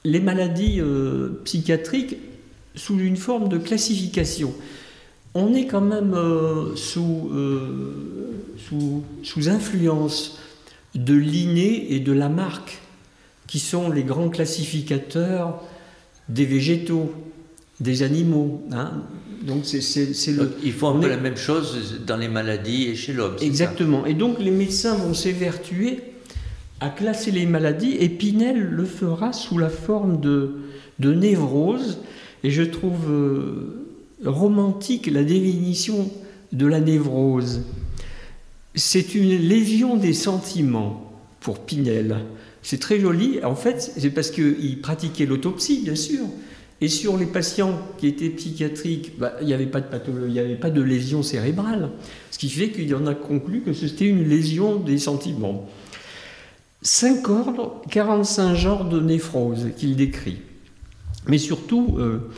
les 0.03 0.19
maladies 0.19 0.79
euh, 0.79 1.41
psychiatriques 1.43 2.17
sous 2.75 2.97
une 2.99 3.17
forme 3.17 3.49
de 3.49 3.57
classification. 3.57 4.53
On 5.33 5.53
est 5.53 5.65
quand 5.65 5.81
même 5.81 6.15
sous 6.75 7.31
sous, 9.23 9.49
influence 9.49 10.39
de 10.95 11.13
Linné 11.13 11.93
et 11.93 11.99
de 11.99 12.11
Lamarck, 12.11 12.79
qui 13.47 13.59
sont 13.59 13.89
les 13.89 14.03
grands 14.03 14.29
classificateurs 14.29 15.61
des 16.29 16.45
végétaux, 16.45 17.11
des 17.79 18.03
animaux. 18.03 18.63
Hein. 18.71 19.03
Donc 19.43 19.65
c'est 19.65 20.31
le. 20.31 20.55
Ils 20.63 20.73
font 20.73 20.97
un 20.97 20.99
peu 20.99 21.09
la 21.09 21.17
même 21.17 21.37
chose 21.37 22.01
dans 22.05 22.17
les 22.17 22.27
maladies 22.27 22.87
et 22.87 22.95
chez 22.95 23.13
l'homme. 23.13 23.35
Exactement. 23.41 24.05
Et 24.05 24.13
donc 24.13 24.39
les 24.39 24.51
médecins 24.51 24.95
vont 24.95 25.13
s'évertuer 25.13 25.99
à 26.79 26.89
classer 26.89 27.31
les 27.31 27.45
maladies, 27.45 27.95
et 27.99 28.09
Pinel 28.09 28.59
le 28.59 28.85
fera 28.85 29.33
sous 29.33 29.57
la 29.57 29.69
forme 29.69 30.19
de, 30.19 30.55
de 30.99 31.13
névrose. 31.13 31.99
Et 32.43 32.49
je 32.49 32.63
trouve 32.63 33.07
euh, 33.07 33.80
romantique 34.25 35.07
la 35.07 35.23
définition 35.23 36.09
de 36.51 36.65
la 36.65 36.79
névrose. 36.79 37.61
C'est 38.75 39.15
une 39.15 39.37
légion 39.37 39.97
des 39.97 40.13
sentiments 40.13 41.11
pour 41.39 41.59
Pinel. 41.59 42.17
C'est 42.61 42.79
très 42.79 42.99
joli. 42.99 43.39
En 43.43 43.55
fait, 43.55 43.93
c'est 43.97 44.11
parce 44.11 44.31
qu'il 44.31 44.81
pratiquait 44.81 45.25
l'autopsie, 45.25 45.81
bien 45.83 45.95
sûr. 45.95 46.21
Et 46.79 46.87
sur 46.87 47.15
les 47.17 47.27
patients 47.27 47.79
qui 47.97 48.07
étaient 48.07 48.29
psychiatriques, 48.29 49.17
bah, 49.19 49.33
il 49.41 49.47
n'y 49.47 49.53
avait 49.53 49.67
pas 49.67 49.81
de 49.81 49.87
pathologie, 49.87 50.27
il 50.27 50.33
n'y 50.33 50.39
avait 50.39 50.55
pas 50.55 50.71
de 50.71 50.81
lésion 50.81 51.21
cérébrale. 51.21 51.91
Ce 52.31 52.39
qui 52.39 52.49
fait 52.49 52.69
qu'il 52.69 52.93
en 52.95 53.05
a 53.05 53.13
conclu 53.13 53.61
que 53.61 53.71
c'était 53.71 54.07
une 54.07 54.27
lésion 54.27 54.77
des 54.77 54.97
sentiments. 54.97 55.69
Cinq 56.81 57.29
ordres, 57.29 57.81
45 57.91 58.55
genres 58.55 58.85
de 58.85 58.99
néphrose 58.99 59.67
qu'il 59.77 59.95
décrit. 59.95 60.39
Mais 61.27 61.37
surtout, 61.37 61.97
euh, 61.99 62.31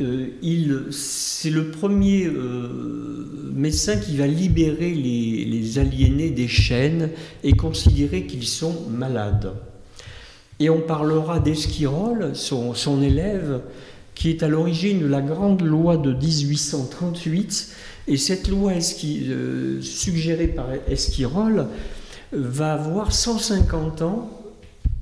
euh, 0.00 0.90
c'est 0.90 1.50
le 1.50 1.70
premier 1.70 2.26
euh, 2.26 3.52
médecin 3.54 3.96
qui 3.96 4.16
va 4.16 4.26
libérer 4.26 4.90
les, 4.90 5.78
aliénés 5.78 6.30
des 6.30 6.48
chaînes 6.48 7.10
et 7.44 7.52
considérer 7.52 8.26
qu'ils 8.26 8.46
sont 8.46 8.86
malades. 8.90 9.52
Et 10.58 10.68
on 10.70 10.80
parlera 10.80 11.40
d'Esquirol, 11.40 12.32
son, 12.34 13.02
élève, 13.02 13.60
qui 14.14 14.30
est 14.30 14.42
à 14.42 14.48
l'origine 14.48 15.00
de 15.00 15.06
la 15.06 15.20
grande 15.22 15.62
loi 15.62 15.96
de 15.96 16.12
1838. 16.12 17.74
Et 18.08 18.16
cette 18.16 18.48
loi 18.48 18.72
euh, 18.72 19.80
suggérée 19.80 20.48
par 20.48 20.68
Esquirol 20.88 21.66
va 22.32 22.74
avoir 22.74 23.12
150 23.12 24.02
ans 24.02 24.39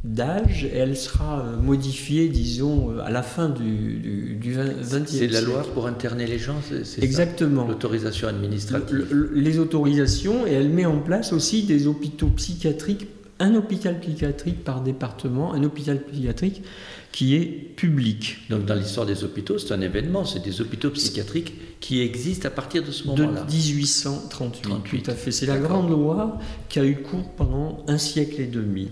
d'âge 0.05 0.65
et 0.65 0.77
elle 0.77 0.97
sera 0.97 1.41
euh, 1.41 1.57
modifiée, 1.57 2.29
disons, 2.29 2.93
euh, 2.93 3.01
à 3.01 3.11
la 3.11 3.23
fin 3.23 3.49
du, 3.49 4.37
du, 4.41 4.55
20e 4.55 5.07
C'est 5.07 5.27
la 5.27 5.41
loi 5.41 5.63
pour 5.75 5.87
interner 5.87 6.27
les 6.27 6.39
gens, 6.39 6.61
c'est 6.85 7.03
Exactement. 7.03 7.67
L'autorisation 7.67 8.29
administrative. 8.29 9.09
les 9.35 9.59
autorisations, 9.59 10.47
et 10.47 10.53
elle 10.53 10.69
met 10.69 10.87
en 10.87 11.01
place 11.01 11.33
aussi 11.33 11.65
des 11.65 11.87
hôpitaux 11.87 12.29
psychiatriques, 12.29 13.09
un 13.41 13.55
hôpital 13.55 13.99
psychiatrique 14.01 14.65
par 14.65 14.83
département, 14.83 15.53
un 15.53 15.63
hôpital 15.65 16.01
psychiatrique 16.01 16.63
qui 17.11 17.35
est 17.35 17.47
public. 17.47 18.39
Donc 18.51 18.67
dans 18.67 18.75
l'histoire 18.75 19.07
des 19.07 19.25
hôpitaux, 19.25 19.59
c'est 19.59 19.73
un 19.73 19.81
événement, 19.81 20.25
c'est 20.25 20.43
des 20.43 20.61
hôpitaux 20.61 20.91
psychiatriques 20.91 21.55
qui 21.81 22.01
existent 22.01 22.47
à 22.49 22.51
partir 22.51 22.85
de 22.85 22.91
ce 22.91 23.07
moment-là. 23.09 23.43
De 23.43 23.53
1838, 23.53 25.03
tout 25.03 25.11
à 25.11 25.15
fait. 25.15 25.33
C'est 25.33 25.47
la 25.47 25.59
grande 25.59 25.91
loi 25.91 26.39
qui 26.69 26.79
a 26.79 26.85
eu 26.85 26.97
cours 26.97 27.31
pendant 27.31 27.85
un 27.89 27.99
siècle 27.99 28.41
et 28.41 28.47
demi. 28.47 28.91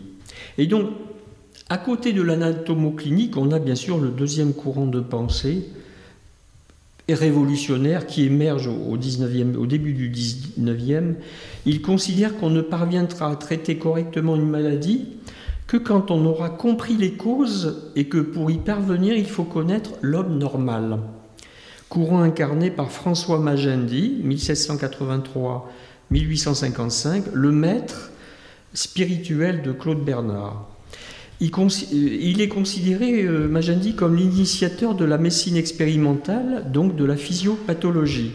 Et 0.59 0.67
donc, 0.67 0.91
À 1.69 1.79
côté 1.79 2.13
de 2.13 2.23
l'anatomoclinique, 2.23 3.37
on 3.37 3.51
a 3.51 3.59
bien 3.59 3.75
sûr 3.75 3.99
le 3.99 4.11
deuxième 4.11 4.53
courant 4.53 4.87
de 4.87 5.01
pensée 5.01 5.67
révolutionnaire 7.09 8.07
qui 8.07 8.25
émerge 8.25 8.69
au, 8.69 8.97
19e, 8.97 9.57
au 9.57 9.67
début 9.67 9.93
du 9.93 10.09
19e. 10.11 11.15
Il 11.65 11.83
considère 11.83 12.37
qu'on 12.37 12.51
ne 12.51 12.61
parviendra 12.61 13.33
à 13.33 13.37
traiter 13.37 13.79
correctement 13.79 14.37
une 14.37 14.49
maladie 14.49 15.09
que 15.67 15.77
quand 15.77 16.13
on 16.13 16.25
aura 16.25 16.51
compris 16.51 16.97
les 16.97 17.15
causes 17.15 17.91
et 17.97 18.05
que 18.07 18.19
pour 18.19 18.49
y 18.53 18.59
parvenir, 18.59 19.17
il 19.17 19.27
faut 19.27 19.43
connaître 19.45 19.91
l'homme 20.03 20.39
normal. 20.39 21.01
Courant 21.89 22.23
incarné 22.23 22.71
par 22.71 22.93
François 22.93 23.41
Magendie, 23.41 24.23
1783-1855, 26.13 27.23
le 27.33 27.51
maître 27.51 28.13
spirituel 28.77 29.63
de 29.63 29.73
Claude 29.73 30.05
Bernard. 30.05 30.69
Il, 31.41 31.51
il 31.93 32.41
est 32.41 32.49
considéré, 32.49 33.25
euh, 33.25 33.49
comme 33.97 34.17
l'initiateur 34.17 34.95
de 34.95 35.05
la 35.05 35.19
médecine 35.19 35.57
expérimentale, 35.57 36.71
donc 36.73 36.95
de 36.95 37.05
la 37.05 37.17
physiopathologie. 37.17 38.33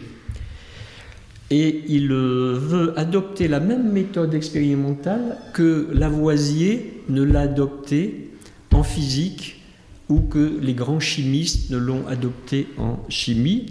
Et 1.50 1.84
il 1.88 2.10
euh, 2.12 2.54
veut 2.58 2.98
adopter 2.98 3.48
la 3.48 3.60
même 3.60 3.92
méthode 3.92 4.34
expérimentale 4.34 5.38
que 5.52 5.88
Lavoisier 5.92 7.02
ne 7.08 7.22
l'a 7.22 7.42
adoptée 7.42 8.30
en 8.72 8.82
physique 8.82 9.62
ou 10.08 10.20
que 10.20 10.58
les 10.60 10.74
grands 10.74 11.00
chimistes 11.00 11.70
ne 11.70 11.76
l'ont 11.76 12.06
adopté 12.06 12.68
en 12.78 12.98
chimie. 13.08 13.66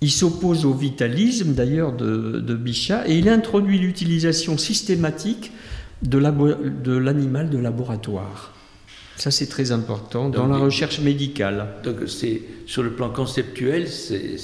Il 0.00 0.10
s'oppose 0.10 0.64
au 0.64 0.74
vitalisme 0.74 1.54
d'ailleurs 1.54 1.92
de, 1.92 2.54
Bichat 2.54 3.08
et 3.08 3.16
il 3.16 3.28
introduit 3.28 3.78
l'utilisation 3.78 4.58
systématique 4.58 5.52
de 6.02 6.18
l'animal 6.18 7.50
de 7.50 7.58
laboratoire. 7.58 8.52
Ça, 9.16 9.30
c'est 9.30 9.46
très 9.46 9.72
important 9.72 10.28
dans 10.28 10.46
la 10.46 10.58
recherche 10.58 11.00
médicale. 11.00 11.68
Donc, 11.82 12.06
c'est 12.06 12.42
sur 12.66 12.82
le 12.82 12.92
plan 12.92 13.08
conceptuel, 13.08 13.88
c'est 13.88 14.36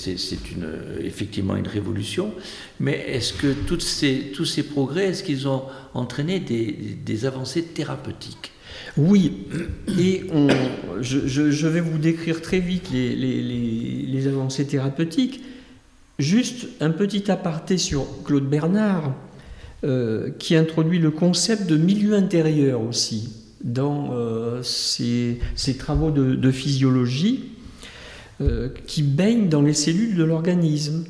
effectivement 1.00 1.56
une 1.56 1.68
révolution. 1.68 2.32
Mais 2.80 3.04
est-ce 3.08 3.34
que 3.34 3.52
toutes 3.66 3.82
ces, 3.82 4.32
tous 4.34 4.46
ces 4.46 4.62
progrès, 4.62 5.08
est-ce 5.08 5.22
qu'ils 5.22 5.46
ont 5.46 5.64
entraîné 5.92 6.40
des, 6.40 6.72
des, 7.04 7.26
avancées 7.26 7.64
thérapeutiques? 7.64 8.52
Oui. 8.96 9.46
Et 9.98 10.24
je, 11.00 11.66
vais 11.66 11.80
vous 11.80 11.98
décrire 11.98 12.42
très 12.42 12.60
vite 12.60 12.90
les, 12.92 14.26
avancées 14.26 14.66
thérapeutiques. 14.66 15.42
Juste 16.18 16.68
un 16.80 16.90
petit 16.90 17.30
aparté 17.30 17.78
sur 17.78 18.06
Claude 18.24 18.48
Bernard, 18.48 19.14
euh, 19.84 20.30
qui 20.38 20.54
introduit 20.54 21.00
le 21.00 21.10
concept 21.10 21.66
de 21.68 21.76
milieu 21.76 22.14
intérieur 22.14 22.82
aussi 22.82 23.30
dans 23.64 24.10
euh, 24.12 24.62
ses, 24.62 25.40
travaux 25.78 26.12
de, 26.12 26.50
physiologie 26.52 27.46
euh, 28.40 28.68
qui 28.86 29.02
baignent 29.02 29.48
dans 29.48 29.62
les 29.62 29.74
cellules 29.74 30.14
de 30.14 30.22
l'organisme. 30.22 31.04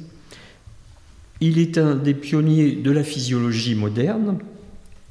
Il 1.43 1.59
est 1.59 1.76
un 1.76 1.97
des 1.97 2.14
pionniers 2.14 2.73
de 2.73 2.91
la 2.91 3.05
physiologie 3.05 3.75
moderne 3.75 4.38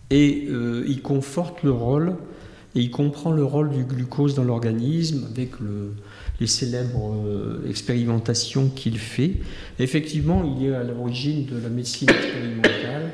et 0.09 0.47
il 0.87 1.01
conforte 1.01 1.61
le 1.63 1.71
rôle 1.71 2.15
et 2.75 2.79
il 2.79 2.91
comprend 2.91 3.31
le 3.31 3.43
rôle 3.43 3.69
du 3.71 3.83
glucose 3.83 4.35
dans 4.35 4.43
l'organisme 4.43 5.27
avec 5.29 5.51
les 6.39 6.47
célèbres 6.47 7.15
expérimentations 7.67 8.69
qu'il 8.69 8.97
fait. 8.97 9.33
Effectivement, 9.79 10.43
il 10.57 10.67
est 10.67 10.73
à 10.73 10.83
l'origine 10.83 11.45
de 11.45 11.61
la 11.61 11.69
médecine 11.69 12.09
expérimentale 12.09 13.11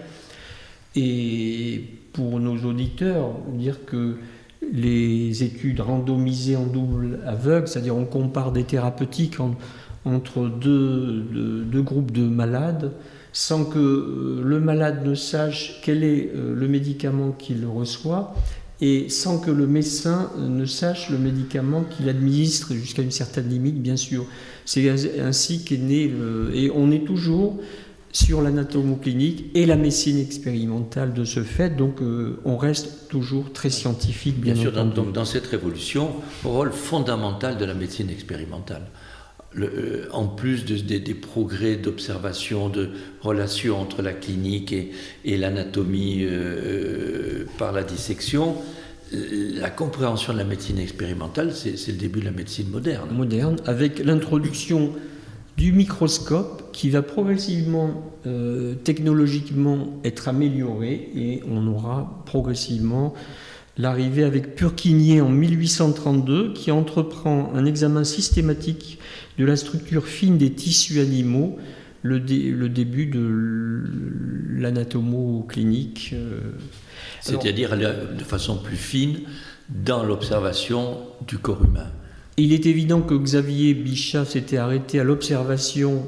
et 0.98 1.84
pour 2.14 2.40
nos 2.40 2.58
auditeurs, 2.66 3.36
dire 3.54 3.86
que 3.86 4.16
les 4.74 5.44
études 5.44 5.80
randomisées 5.82 6.56
en 6.56 6.66
double 6.66 7.20
aveugle, 7.28 7.68
c'est-à-dire 7.68 7.96
on 7.96 8.06
compare 8.06 8.52
des 8.52 8.64
thérapeutiques 8.64 9.38
entre 10.04 10.48
deux, 10.48 11.24
deux, 11.72 11.82
groupes 11.84 12.12
de 12.12 12.24
malades, 12.24 12.92
sans 13.34 13.66
que 13.66 13.78
euh, 13.78 14.42
le 14.44 14.60
malade 14.60 15.06
ne 15.06 15.14
sache 15.14 15.80
quel 15.84 16.04
est 16.04 16.32
euh, 16.34 16.56
le 16.56 16.68
médicament 16.68 17.32
qu'il 17.32 17.68
reçoit, 17.68 18.34
et 18.80 19.10
sans 19.10 19.40
que 19.40 19.50
le 19.52 19.66
médecin 19.66 20.32
ne 20.38 20.66
sache 20.66 21.10
le 21.10 21.18
médicament 21.18 21.84
qu'il 21.84 22.10
administre 22.10 22.74
jusqu'à 22.74 23.02
une 23.02 23.12
certaine 23.12 23.50
limite, 23.50 23.82
bien 23.82 23.98
sûr. 23.98 24.26
C'est 24.66 24.90
ainsi 25.20 25.64
qu'est 25.64 25.78
né, 25.78 26.12
et 26.54 26.70
on 26.74 26.92
est 26.92 27.06
toujours 27.06 27.60
sur 28.12 28.42
l'anatomoclinique 28.42 29.46
et 29.54 29.66
la 29.66 29.76
médecine 29.76 30.18
expérimentale 30.18 31.14
de 31.14 31.24
ce 31.24 31.44
fait. 31.44 31.76
Donc 31.76 32.02
euh, 32.02 32.40
on 32.46 32.58
reste 32.58 33.10
toujours 33.10 33.52
très 33.54 33.70
scientifique, 33.70 34.40
bien, 34.40 34.56
sûr. 34.56 34.72
Dans, 34.72 34.86
donc 34.86 35.14
dans 35.14 35.26
cette 35.26 35.48
révolution, 35.48 36.12
rôle 36.44 36.72
fondamental 36.72 37.58
de 37.58 37.66
la 37.66 37.74
médecine 37.74 38.10
expérimentale. 38.10 38.84
Euh, 39.60 40.06
en 40.12 40.28
plus 40.28 40.66
des 40.66 41.14
progrès 41.14 41.78
d'observation, 41.78 42.70
de 42.70 42.90
relation 43.22 43.80
entre 43.80 44.02
la 44.02 44.14
clinique 44.14 44.74
et, 45.26 45.38
l'anatomie 45.38 46.20
euh, 46.22 47.46
par 47.58 47.72
la 47.72 47.84
dissection, 47.84 48.56
la 49.12 49.70
compréhension 49.70 50.34
de 50.34 50.38
la 50.38 50.44
médecine 50.44 50.80
expérimentale, 50.80 51.54
c'est 51.54 51.88
le 51.88 51.98
début 51.98 52.20
de 52.20 52.26
la 52.26 52.32
médecine 52.32 52.70
moderne. 52.70 53.10
Moderne, 53.12 53.56
avec 53.66 54.00
l'introduction 54.00 54.94
du 55.58 55.72
microscope 55.72 56.72
qui 56.72 56.90
va 56.90 57.02
progressivement, 57.02 58.14
euh, 58.28 58.76
technologiquement, 58.84 60.00
être 60.04 60.28
amélioré 60.28 61.10
et 61.16 61.42
on 61.50 61.66
aura 61.68 62.24
progressivement 62.26 63.16
l'arrivée 63.78 64.24
avec 64.24 64.56
Purkinier 64.56 65.22
en 65.22 65.30
1832 65.30 66.54
qui 66.54 66.72
entreprend 66.72 67.52
un 67.56 67.66
examen 67.66 68.04
systématique 68.04 69.00
de 69.38 69.46
la 69.46 69.56
structure 69.56 70.08
fine 70.08 70.38
des 70.38 70.52
tissus 70.52 71.00
animaux, 71.00 71.58
le, 72.02 72.18
le 72.18 72.70
début 72.70 73.06
de 73.06 73.84
l'anatomo-clinique. 74.60 76.12
Euh. 76.14 76.40
C'est-à-dire 77.22 77.78
de 77.78 78.24
façon 78.24 78.58
plus 78.58 78.78
fine 78.78 79.20
dans 79.70 80.04
l'observation 80.04 80.98
du 81.28 81.38
corps 81.38 81.64
humain. 81.64 81.92
Il 82.38 82.54
est 82.54 82.66
évident 82.66 83.02
que 83.02 83.16
Xavier 83.16 83.74
Bichat 83.74 84.26
s'était 84.26 84.58
arrêté 84.58 85.00
à 85.00 85.04
l'observation 85.04 86.06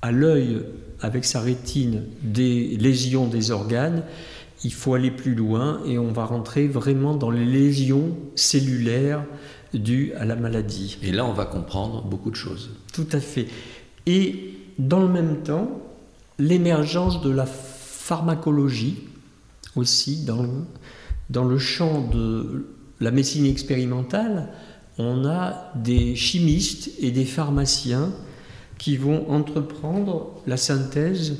à, 0.00 0.12
l'œil 0.12 0.62
avec 1.00 1.24
sa 1.24 1.40
rétine 1.40 2.04
des 2.22 2.76
lésions 2.76 3.26
des 3.26 3.50
organes. 3.50 4.04
Il 4.64 4.72
faut 4.72 4.94
aller 4.94 5.10
plus 5.10 5.34
loin 5.34 5.80
et 5.86 5.98
on 5.98 6.12
va 6.12 6.24
rentrer 6.24 6.68
vraiment 6.68 7.14
dans 7.14 7.30
les 7.30 7.44
lésions 7.44 8.16
cellulaires 8.36 9.24
dues 9.74 10.12
à 10.16 10.24
la 10.24 10.36
maladie. 10.36 10.98
Et 11.02 11.12
là, 11.12 11.24
on 11.24 11.32
va 11.32 11.44
comprendre 11.44 12.02
beaucoup 12.02 12.30
de 12.30 12.36
choses. 12.36 12.70
Tout 12.92 13.06
à 13.12 13.20
fait. 13.20 13.46
Et 14.06 14.54
dans 14.78 15.00
le 15.00 15.08
même 15.08 15.42
temps, 15.42 15.80
l'émergence 16.38 17.20
de 17.22 17.30
la 17.30 17.46
pharmacologie 17.46 18.96
aussi 19.76 20.24
dans 20.24 20.46
dans 21.30 21.44
le 21.44 21.58
champ 21.58 22.00
de 22.08 22.68
la 23.00 23.10
médecine 23.10 23.44
expérimentale 23.44 24.48
on 24.98 25.24
a 25.24 25.72
des 25.76 26.16
chimistes 26.16 26.90
et 26.98 27.10
des 27.10 27.24
pharmaciens 27.24 28.12
qui 28.78 28.96
vont 28.96 29.30
entreprendre 29.30 30.42
la 30.46 30.56
synthèse 30.56 31.36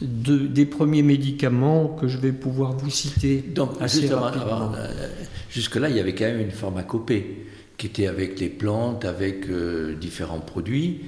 de, 0.00 0.38
des 0.46 0.66
premiers 0.66 1.02
médicaments 1.02 1.88
que 1.88 2.08
je 2.08 2.18
vais 2.18 2.32
pouvoir 2.32 2.76
vous 2.76 2.90
citer 2.90 3.38
Donc, 3.54 3.70
assez 3.80 4.08
rapidement. 4.08 4.72
Euh, 4.76 5.08
jusque-là, 5.50 5.90
il 5.90 5.96
y 5.96 6.00
avait 6.00 6.14
quand 6.14 6.24
même 6.24 6.40
une 6.40 6.50
pharmacopée 6.50 7.46
qui 7.82 7.88
était 7.88 8.06
avec 8.06 8.38
les 8.38 8.48
plantes, 8.48 9.04
avec 9.04 9.48
euh, 9.48 9.96
différents 9.96 10.38
produits. 10.38 11.00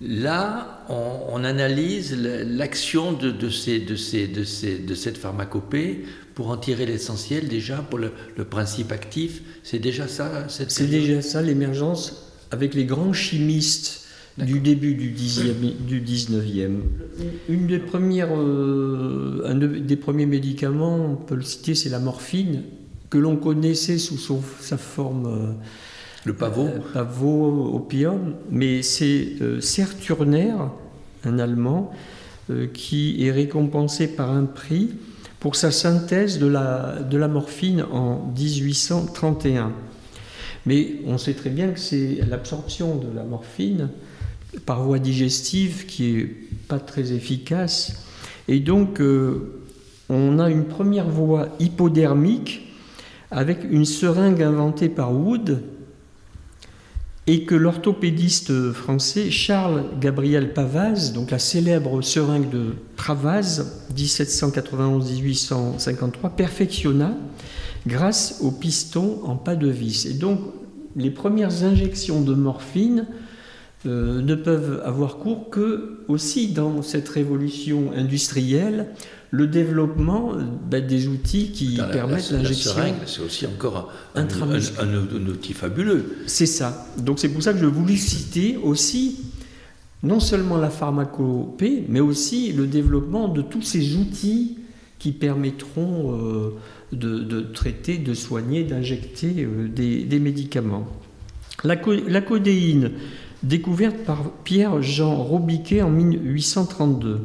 Là, 0.00 0.84
on, 0.88 1.42
analyse 1.42 2.16
l'action 2.16 3.12
de, 3.12 3.32
de, 3.32 3.50
ces, 3.50 3.80
de, 3.80 3.96
ces, 3.96 4.28
de, 4.28 4.44
ces, 4.44 4.78
de 4.78 4.94
cette 4.94 5.18
pharmacopée 5.18 6.04
pour 6.36 6.50
en 6.50 6.56
tirer 6.56 6.86
l'essentiel 6.86 7.48
déjà, 7.48 7.78
pour 7.78 7.98
le, 7.98 8.12
principe 8.44 8.92
actif. 8.92 9.42
C'est 9.64 9.80
déjà 9.80 10.06
ça 10.06 10.46
C'est 10.48 10.88
déjà 10.88 11.20
ça 11.20 11.42
l'émergence 11.42 12.32
avec 12.52 12.74
les 12.74 12.84
grands 12.84 13.12
chimistes 13.12 14.06
du 14.38 14.60
début 14.60 14.94
du, 14.94 15.10
10e, 15.10 15.84
du 15.84 16.00
19e. 16.00 16.76
Une 17.48 17.66
des 17.66 17.80
premières, 17.80 18.32
euh, 18.32 19.42
un 19.46 19.56
des 19.56 19.96
premiers 19.96 20.26
médicaments, 20.26 20.94
on 20.94 21.16
peut 21.16 21.34
le 21.34 21.42
citer, 21.42 21.74
c'est 21.74 21.90
la 21.90 21.98
morphine, 21.98 22.62
que 23.10 23.18
l'on 23.18 23.34
connaissait 23.36 23.98
sous 23.98 24.40
sa 24.60 24.76
forme... 24.78 25.56
Euh, 26.26 26.26
le 26.26 26.32
pavot 26.34 26.66
euh, 26.66 26.78
Pavot, 26.92 27.74
opium, 27.74 28.34
mais 28.50 28.82
c'est 28.82 29.60
Serre 29.60 29.96
Turner, 29.98 30.54
un 31.24 31.38
Allemand, 31.38 31.92
qui 32.74 33.24
est 33.24 33.30
récompensé 33.30 34.08
par 34.08 34.30
un 34.30 34.44
prix 34.44 34.90
pour 35.40 35.56
sa 35.56 35.70
synthèse 35.70 36.38
de 36.38 36.46
la, 36.46 37.28
morphine 37.28 37.84
en 37.90 38.32
1831. 38.36 39.72
Mais 40.66 40.96
on 41.06 41.16
sait 41.16 41.32
très 41.32 41.48
bien 41.48 41.70
que 41.70 41.80
c'est 41.80 42.18
l'absorption 42.28 42.96
de 42.96 43.08
la 43.14 43.24
morphine 43.24 43.88
par 44.66 44.82
voie 44.82 44.98
digestive 44.98 45.86
qui 45.86 46.18
est 46.18 46.36
pas 46.68 46.78
très 46.78 47.12
efficace. 47.12 48.04
Et 48.48 48.60
donc, 48.60 49.00
euh, 49.00 49.62
on 50.10 50.38
a 50.38 50.50
une 50.50 50.64
première 50.64 51.08
voie 51.08 51.48
hypodermique 51.58 52.74
avec 53.30 53.60
une 53.70 53.86
seringue 53.86 54.42
inventée 54.42 54.88
par 54.90 55.14
Wood 55.14 55.62
et 57.30 57.44
que 57.44 57.54
l'orthopédiste 57.54 58.72
français 58.72 59.30
Charles 59.30 59.84
Gabriel 60.00 60.52
Pavaz, 60.52 61.12
donc 61.12 61.30
la 61.30 61.38
célèbre 61.38 62.02
seringue 62.02 62.50
de 62.50 62.74
Pravaz 62.96 63.86
1791-1853, 63.94 66.34
perfectionna 66.36 67.14
grâce 67.86 68.40
au 68.42 68.50
piston 68.50 69.20
en 69.22 69.36
pas 69.36 69.54
de 69.54 69.68
vis. 69.68 70.06
Et 70.06 70.14
donc 70.14 70.40
les 70.96 71.12
premières 71.12 71.62
injections 71.62 72.20
de 72.20 72.34
morphine 72.34 73.06
euh, 73.86 74.20
ne 74.22 74.34
peuvent 74.34 74.82
avoir 74.84 75.18
cours 75.18 75.50
que 75.50 76.00
aussi 76.08 76.48
dans 76.48 76.82
cette 76.82 77.08
révolution 77.08 77.92
industrielle, 77.94 78.88
le 79.30 79.46
développement 79.46 80.32
euh, 80.34 80.42
ben, 80.68 80.84
des 80.84 81.08
outils 81.08 81.52
qui 81.52 81.78
permettent 81.92 82.30
l'injection. 82.30 82.72
C'est 83.06 83.22
aussi 83.22 83.46
encore 83.46 83.92
un, 84.14 84.24
un, 84.24 85.26
outil 85.28 85.52
fabuleux. 85.52 86.16
C'est 86.26 86.46
ça. 86.46 86.86
Donc 86.98 87.18
c'est 87.18 87.28
pour 87.28 87.42
ça 87.42 87.52
que 87.52 87.58
je 87.58 87.66
voulais 87.66 87.96
citer 87.96 88.56
aussi 88.56 89.18
non 90.02 90.18
seulement 90.18 90.56
la 90.56 90.70
pharmacopée, 90.70 91.84
mais 91.88 92.00
aussi 92.00 92.52
le 92.52 92.66
développement 92.66 93.28
de 93.28 93.42
tous 93.42 93.62
ces 93.62 93.96
outils 93.96 94.58
qui 94.98 95.12
permettront 95.12 96.18
euh, 96.18 96.50
de, 96.92 97.40
traiter, 97.40 97.98
de 97.98 98.14
soigner, 98.14 98.64
d'injecter 98.64 99.46
des, 99.68 100.18
médicaments. 100.18 100.86
La, 101.64 101.76
la 102.08 102.20
codéine, 102.20 102.92
découverte 103.42 103.98
par 104.04 104.30
Pierre-Jean 104.44 105.14
Robiquet 105.14 105.82
en 105.82 105.90
1832. 105.90 107.20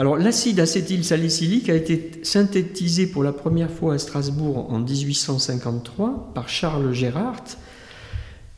Alors 0.00 0.16
l'acide 0.16 0.60
acétylsalicylique 0.60 1.68
a 1.68 1.74
été 1.74 2.12
synthétisé 2.22 3.08
pour 3.08 3.24
la 3.24 3.32
première 3.32 3.70
fois 3.70 3.94
à 3.94 3.98
Strasbourg 3.98 4.72
en 4.72 4.78
1853 4.78 6.30
par 6.36 6.48
Charles 6.48 6.92
Gérard, 6.92 7.42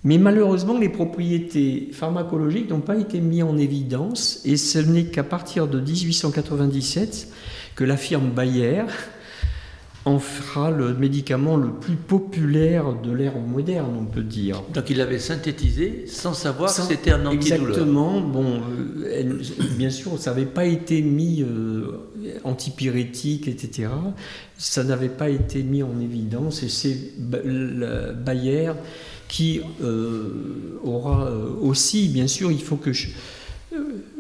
mais 0.05 0.19
malheureusement 0.19 0.79
les 0.79 0.91
propriétés 0.91 1.89
pharmacologiques 1.93 2.69
n'ont 2.69 2.81
pas 2.81 2.99
été 2.99 3.21
mises 3.21 3.45
en 3.45 3.57
évidence 3.57 4.43
et 4.45 4.59
ce 4.59 4.81
n'est 4.81 5.05
qu'à 5.05 5.25
partir 5.25 5.67
de 5.67 5.81
1897 5.81 7.29
que 7.75 7.85
la 7.85 7.97
firme 7.97 8.29
Bayer 8.33 8.85
en 10.07 10.19
fera 10.19 10.71
le 10.71 10.95
médicament 10.95 11.57
le 11.57 11.71
plus 11.71 11.97
populaire 11.97 12.95
de 12.95 13.13
l'ère 13.13 13.37
moderne, 13.39 13.93
on 13.99 14.07
peut 14.07 14.23
dire. 14.23 14.63
Donc 14.73 14.89
il 14.89 14.97
l'avait 14.97 15.19
synthétisé 15.19 16.05
sans 16.07 16.33
savoir 16.33 16.75
que 16.75 16.83
c'était 16.83 17.11
un 17.11 17.27
antidouleur. 17.27 17.69
Exactement. 17.69 18.21
Bon, 18.21 18.63
euh, 19.05 19.43
bien 19.77 19.91
sûr, 19.91 20.19
ça 20.19 20.31
n'avait 20.31 20.47
pas 20.47 20.65
été 20.65 21.03
mis 21.03 21.43
euh, 21.43 22.09
antipyrétique, 22.45 23.47
etc. 23.47 23.91
Ça 24.57 24.85
n'avait 24.85 25.11
pas 25.11 25.29
été 25.29 25.63
mis 25.63 25.83
en 25.83 26.01
évidence 26.01 26.63
et 26.63 26.71
c'est 26.71 26.97
Bayer 27.19 28.73
qui 29.29 29.61
euh, 29.83 30.79
aura 30.83 31.31
aussi, 31.61 32.09
bien 32.09 32.27
sûr, 32.27 32.51
il 32.51 32.63
faut 32.63 32.77
que 32.77 32.93
je, 32.93 33.09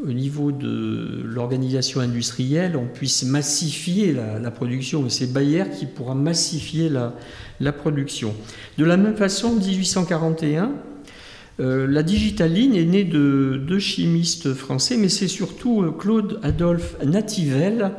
au 0.02 0.12
niveau 0.12 0.52
de 0.52 1.22
l'organisation 1.24 2.00
industrielle, 2.00 2.76
on 2.76 2.86
puisse 2.86 3.22
massifier 3.24 4.12
la, 4.12 4.50
production. 4.50 5.08
C'est 5.08 5.32
Bayer 5.32 5.64
qui 5.78 5.86
pourra 5.86 6.14
massifier 6.14 6.88
la, 6.88 7.72
production. 7.72 8.34
De 8.78 8.84
la 8.84 8.96
même 8.96 9.16
façon, 9.16 9.48
en 9.48 9.54
1841, 9.54 10.72
euh, 11.60 11.86
la 11.86 12.02
digitaline 12.02 12.74
est 12.74 12.86
née 12.86 13.04
de 13.04 13.60
deux 13.66 13.78
chimistes 13.78 14.54
français, 14.54 14.96
mais 14.96 15.10
c'est 15.10 15.28
surtout 15.28 15.82
euh, 15.82 15.90
Claude 15.90 16.40
Adolphe 16.42 16.96
Nativelle 17.04 17.92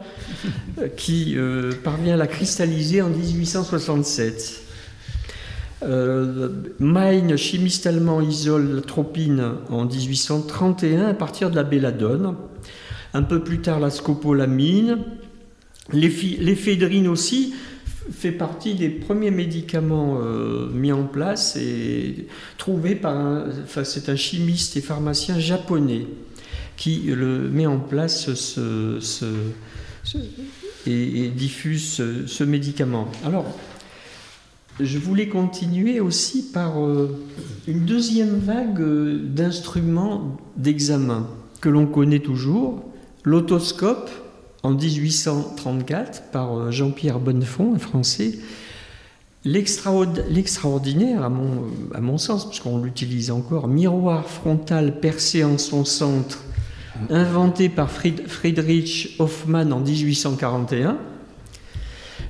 euh, 0.79 0.87
qui 0.87 1.37
parvient 1.83 2.15
à 2.15 2.17
la 2.17 2.27
cristalliser 2.27 3.01
en 3.01 3.09
1867. 3.09 4.60
Euh, 5.83 6.49
Main, 6.79 7.35
chimiste 7.37 7.87
allemand, 7.87 8.21
isole 8.21 8.75
la 8.75 8.81
tropine 8.81 9.53
en 9.69 9.85
1831 9.85 11.07
à 11.07 11.13
partir 11.13 11.49
de 11.49 11.55
la 11.55 11.63
belladone. 11.63 12.35
Un 13.13 13.23
peu 13.23 13.43
plus 13.43 13.61
tard, 13.61 13.79
la 13.79 13.89
scopolamine. 13.89 14.99
L'éphédrine 15.91 17.07
aussi 17.07 17.53
fait 18.11 18.31
partie 18.31 18.75
des 18.75 18.89
premiers 18.89 19.31
médicaments 19.31 20.19
euh, 20.21 20.69
mis 20.71 20.91
en 20.91 21.03
place 21.03 21.55
et 21.55 22.27
trouvé 22.57 22.95
par 22.95 23.15
un, 23.15 23.45
chimiste 24.15 24.77
et 24.77 24.81
pharmacien 24.81 25.39
japonais 25.39 26.07
qui 26.77 27.01
le 27.07 27.49
met 27.49 27.67
en 27.67 27.79
place 27.79 28.33
ce, 28.33 28.99
et, 30.87 31.27
diffuse 31.29 32.01
ce 32.25 32.43
médicament. 32.43 33.11
Alors, 33.25 33.45
je 34.83 34.97
voulais 34.97 35.27
continuer 35.27 35.99
aussi 35.99 36.51
par 36.51 36.83
euh, 36.83 37.19
une 37.67 37.85
deuxième 37.85 38.39
vague 38.39 38.81
euh, 38.81 39.19
d'instruments 39.23 40.37
d'examen 40.57 41.27
que 41.59 41.69
l'on 41.69 41.85
connaît 41.85 42.19
toujours, 42.19 42.83
l'autoscope 43.23 44.09
en 44.63 44.71
1834 44.71 46.31
par 46.31 46.57
euh, 46.57 46.71
Jean-Pierre 46.71 47.19
Bonnefond, 47.19 47.75
un 47.75 47.79
Français, 47.79 48.39
l'extraordinaire 49.43 51.23
à 51.23 51.29
mon, 51.29 51.67
à 51.93 52.01
mon 52.01 52.17
sens, 52.17 52.47
puisqu'on 52.47 52.79
l'utilise 52.79 53.31
encore, 53.31 53.67
miroir 53.67 54.27
frontal 54.27 54.99
percé 54.99 55.43
en 55.43 55.57
son 55.57 55.85
centre, 55.85 56.43
inventé 57.09 57.69
par 57.69 57.89
Friedrich 57.89 59.15
Hoffmann 59.17 59.73
en 59.73 59.79
1841, 59.79 60.97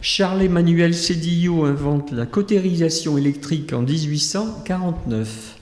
Charles-Emmanuel 0.01 0.95
Cédillo 0.95 1.65
invente 1.65 2.11
la 2.11 2.25
cautérisation 2.25 3.19
électrique 3.19 3.71
en 3.71 3.83
1849. 3.83 5.59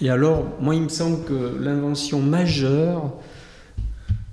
Et 0.00 0.08
alors, 0.08 0.44
moi, 0.60 0.76
il 0.76 0.82
me 0.82 0.88
semble 0.88 1.24
que 1.24 1.58
l'invention 1.60 2.20
majeure 2.22 3.12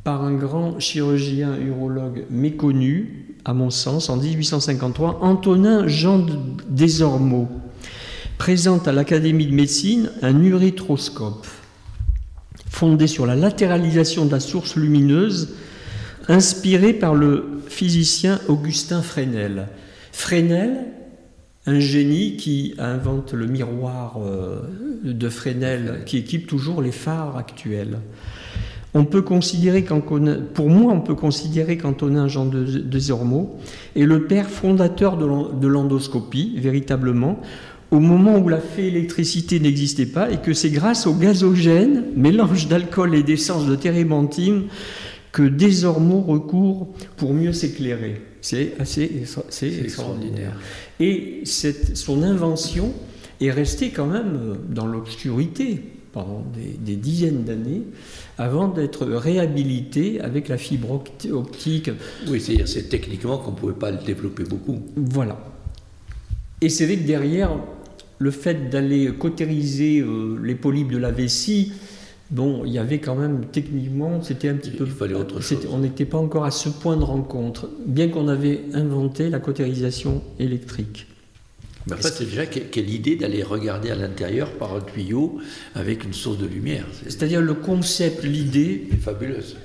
par 0.03 0.23
un 0.23 0.33
grand 0.33 0.79
chirurgien 0.79 1.57
urologue 1.57 2.25
méconnu, 2.29 3.35
à 3.43 3.53
mon 3.53 3.71
sens, 3.71 4.09
en 4.09 4.17
1853, 4.17 5.19
Antonin 5.21 5.87
Jean 5.87 6.23
Desormeaux, 6.69 7.49
présente 8.37 8.87
à 8.87 8.91
l'Académie 8.91 9.47
de 9.47 9.53
médecine 9.53 10.11
un 10.21 10.39
urétroscope 10.43 11.47
fondé 12.69 13.07
sur 13.07 13.25
la 13.25 13.35
latéralisation 13.35 14.25
de 14.25 14.31
la 14.31 14.39
source 14.39 14.75
lumineuse, 14.75 15.55
inspiré 16.31 16.93
par 16.93 17.13
le 17.13 17.61
physicien 17.67 18.39
Augustin 18.47 19.01
Fresnel. 19.01 19.67
Fresnel, 20.13 20.85
un 21.65 21.79
génie 21.79 22.37
qui 22.37 22.73
invente 22.79 23.33
le 23.33 23.47
miroir 23.47 24.17
euh, 24.25 24.61
de 25.03 25.29
Fresnel, 25.29 26.03
qui 26.05 26.17
équipe 26.17 26.47
toujours 26.47 26.81
les 26.81 26.91
phares 26.91 27.37
actuels. 27.37 27.99
On 28.93 29.05
peut 29.05 29.21
considérer 29.21 29.85
pour 30.53 30.69
moi, 30.69 30.93
on 30.93 31.01
peut 31.01 31.15
considérer 31.15 31.77
qu'Antonin 31.77 32.27
Jean 32.27 32.45
de, 32.45 32.65
est 33.95 34.05
le 34.05 34.25
père 34.25 34.49
fondateur 34.49 35.17
de 35.17 35.67
l'endoscopie, 35.67 36.53
véritablement, 36.57 37.41
au 37.89 37.99
moment 37.99 38.37
où 38.37 38.49
la 38.49 38.59
fée 38.59 38.87
électricité 38.87 39.59
n'existait 39.59 40.05
pas, 40.05 40.29
et 40.29 40.37
que 40.37 40.53
c'est 40.53 40.69
grâce 40.69 41.07
au 41.07 41.13
gazogène, 41.13 42.03
mélange 42.15 42.67
d'alcool 42.67 43.15
et 43.15 43.23
d'essence 43.23 43.65
de 43.65 43.75
térébenthine, 43.75 44.63
que 45.31 45.43
désormais 45.43 46.21
recourt 46.21 46.93
pour 47.17 47.33
mieux 47.33 47.53
s'éclairer. 47.53 48.21
C'est 48.41 48.73
assez 48.79 49.23
extraordinaire. 49.79 50.57
Et 50.99 51.41
cette, 51.45 51.95
son 51.95 52.23
invention 52.23 52.93
est 53.39 53.51
restée 53.51 53.89
quand 53.89 54.07
même 54.07 54.57
dans 54.69 54.87
l'obscurité 54.87 55.83
pendant 56.11 56.43
des, 56.53 56.95
dizaines 56.95 57.43
d'années 57.43 57.83
avant 58.37 58.67
d'être 58.67 59.05
réhabilitée 59.05 60.19
avec 60.21 60.49
la 60.49 60.57
fibre 60.57 61.03
optique. 61.31 61.89
Oui, 62.27 62.41
c'est-à-dire 62.41 62.67
c'est 62.67 62.89
techniquement 62.89 63.37
qu'on 63.37 63.51
ne 63.51 63.55
pouvait 63.55 63.73
pas 63.73 63.91
le 63.91 63.99
développer 64.05 64.43
beaucoup. 64.43 64.81
Voilà. 64.95 65.39
Et 66.59 66.69
c'est 66.69 66.85
vrai 66.85 66.97
que 66.97 67.07
derrière, 67.07 67.51
le 68.19 68.31
fait 68.31 68.69
d'aller 68.69 69.11
cautériser 69.17 69.99
euh, 69.99 70.37
les 70.43 70.55
polypes 70.55 70.91
de 70.91 70.97
la 70.97 71.11
vessie, 71.11 71.73
bon, 72.31 72.63
il 72.65 72.71
y 72.71 72.79
avait 72.79 72.99
quand 72.99 73.15
même, 73.15 73.45
techniquement, 73.51 74.21
c'était 74.23 74.49
un 74.49 74.55
petit 74.55 74.71
peu. 74.71 74.85
Il 74.85 74.91
fallait 74.91 75.13
autre 75.13 75.41
chose. 75.41 75.67
On 75.71 75.79
n'était 75.79 76.05
pas 76.05 76.17
encore 76.17 76.45
à 76.45 76.51
ce 76.51 76.69
point 76.69 76.97
de 76.97 77.03
rencontre, 77.03 77.69
bien 77.85 78.07
qu'on 78.09 78.27
avait 78.27 78.61
inventé 78.73 79.29
la 79.29 79.39
cautérisation 79.39 80.23
électrique. 80.39 81.07
Mais 81.87 81.93
en 81.93 81.97
fait, 81.97 82.09
c'est 82.09 82.25
déjà 82.25 82.45
quelle 82.45 82.89
idée 82.89 83.15
d'aller 83.15 83.41
regarder 83.41 83.89
à 83.89 83.95
l'intérieur 83.95 84.51
par 84.51 84.75
un 84.75 84.81
tuyau 84.81 85.39
avec 85.73 86.03
une 86.03 86.13
source 86.13 86.37
de 86.37 86.45
lumière. 86.45 86.85
C'est-à-dire 87.03 87.41
le 87.41 87.55
concept, 87.55 88.23
l'idée. 88.23 88.87
fabuleuse. 89.01 89.57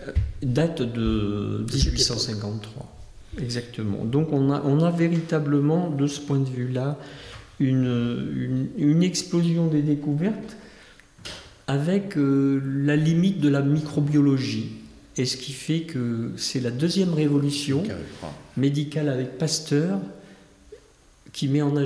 Date 0.42 0.80
de 0.80 1.66
1853. 1.70 2.92
Exactement. 3.38 4.04
Donc 4.04 4.32
on 4.32 4.50
a, 4.50 4.62
on 4.64 4.80
a 4.82 4.90
véritablement, 4.90 5.90
de 5.90 6.06
ce 6.06 6.20
point 6.20 6.38
de 6.38 6.48
vue-là, 6.48 6.98
une, 7.60 8.68
une 8.78 9.02
explosion 9.02 9.66
des 9.66 9.82
découvertes 9.82 10.56
avec 11.66 12.16
euh, 12.16 12.60
la 12.64 12.96
limite 12.96 13.40
de 13.40 13.48
la 13.48 13.62
microbiologie. 13.62 14.70
Et 15.16 15.24
ce 15.24 15.36
qui 15.36 15.52
fait 15.52 15.80
que 15.80 16.32
c'est 16.36 16.60
la 16.60 16.70
deuxième 16.70 17.14
révolution 17.14 17.82
médicale 18.56 19.08
avec 19.08 19.38
Pasteur 19.38 19.98
qui 21.32 21.48
met 21.48 21.62
en, 21.62 21.76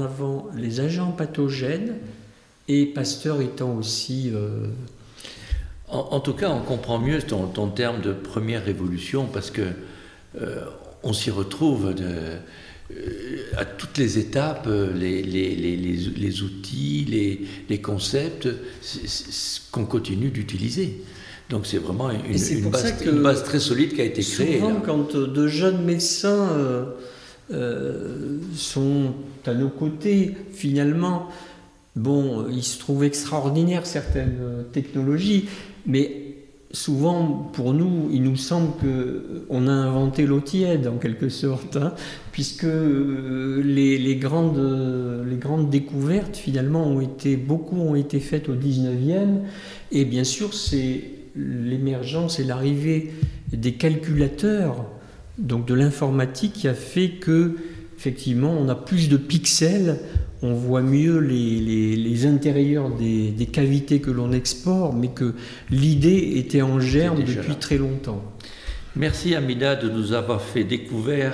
avant 0.00 0.48
les 0.56 0.80
agents 0.80 1.12
pathogènes 1.12 1.94
et 2.68 2.86
Pasteur 2.86 3.40
étant 3.40 3.74
aussi... 3.74 4.30
Euh, 4.32 4.66
en, 5.88 6.18
tout 6.18 6.32
cas, 6.32 6.50
on 6.50 6.62
comprend 6.62 6.98
mieux 6.98 7.22
ton, 7.22 7.68
terme 7.68 8.00
de 8.00 8.12
première 8.12 8.64
révolution 8.64 9.26
parce 9.26 9.52
que 9.52 9.62
euh, 10.40 10.64
on 11.04 11.12
s'y 11.12 11.30
retrouve 11.30 11.94
de, 11.94 12.38
à 13.56 13.64
toutes 13.64 13.98
les 13.98 14.18
étapes, 14.18 14.68
les, 14.94 15.22
les, 15.22 16.42
outils, 16.42 17.46
les, 17.68 17.80
concepts 17.80 18.48
qu'on 19.72 19.84
continue 19.84 20.30
d'utiliser. 20.30 21.02
Donc 21.48 21.66
c'est 21.66 21.78
vraiment 21.78 22.10
une, 22.10 22.70
base, 23.22 23.44
très 23.44 23.60
solide 23.60 23.94
qui 23.94 24.00
a 24.00 24.04
été 24.04 24.22
créée. 24.22 24.58
Souvent, 24.58 24.80
quand 24.84 25.16
de 25.16 25.46
jeunes 25.46 25.84
médecins 25.84 26.48
euh, 26.50 26.84
euh, 27.52 28.38
sont 28.54 29.14
à 29.46 29.54
nos 29.54 29.68
côtés, 29.68 30.34
finalement, 30.52 31.28
bon, 31.94 32.48
ils 32.50 32.64
se 32.64 32.78
trouvent 32.78 33.04
extraordinaires 33.04 33.86
certaines 33.86 34.64
technologies, 34.72 35.48
mais 35.86 36.35
souvent, 36.72 37.50
pour 37.52 37.72
nous, 37.72 38.10
il 38.12 38.22
nous 38.22 38.36
semble 38.36 38.72
qu'on 38.78 39.68
a 39.68 39.72
inventé 39.72 40.26
l'eau 40.26 40.40
tiède, 40.40 40.86
en 40.86 40.96
quelque 40.96 41.28
sorte, 41.28 41.76
hein, 41.76 41.94
puisque 42.32 42.64
euh, 42.64 43.62
les, 43.64 44.16
grandes, 44.16 45.24
les 45.28 45.36
grandes 45.36 45.70
découvertes, 45.70 46.36
finalement, 46.36 46.86
ont 46.86 47.00
été, 47.00 47.36
beaucoup 47.36 47.80
ont 47.80 47.94
été 47.94 48.20
faites 48.20 48.48
au 48.48 48.54
19e, 48.54 49.40
et 49.92 50.04
bien 50.04 50.24
sûr, 50.24 50.54
c'est 50.54 51.04
l'émergence 51.36 52.40
et 52.40 52.44
l'arrivée 52.44 53.12
des 53.52 53.72
calculateurs, 53.72 54.86
donc 55.38 55.66
de 55.66 55.74
l'informatique, 55.74 56.54
qui 56.54 56.68
a 56.68 56.74
fait 56.74 57.10
que, 57.10 57.56
effectivement, 57.96 58.54
on 58.58 58.68
a 58.68 58.74
plus 58.74 59.08
de 59.08 59.16
pixels 59.16 59.98
on 60.42 60.52
voit 60.52 60.82
mieux 60.82 61.18
les, 61.18 62.26
intérieurs 62.26 62.90
des, 62.90 63.48
cavités 63.52 64.00
que 64.00 64.10
l'on 64.10 64.32
exporte, 64.32 64.94
mais 64.94 65.08
que 65.08 65.34
l'idée 65.70 66.34
était 66.36 66.62
en 66.62 66.80
germe 66.80 67.22
depuis 67.22 67.56
très 67.56 67.78
longtemps. 67.78 68.22
Merci 68.94 69.34
Amida 69.34 69.76
de 69.76 69.88
nous 69.88 70.12
avoir 70.12 70.40
fait 70.42 70.64
découvrir, 70.64 71.32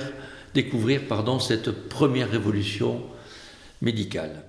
découvrir 0.53 1.07
pardon, 1.07 1.39
cette 1.39 1.71
première 1.89 2.29
révolution 2.29 3.01
médicale. 3.81 4.42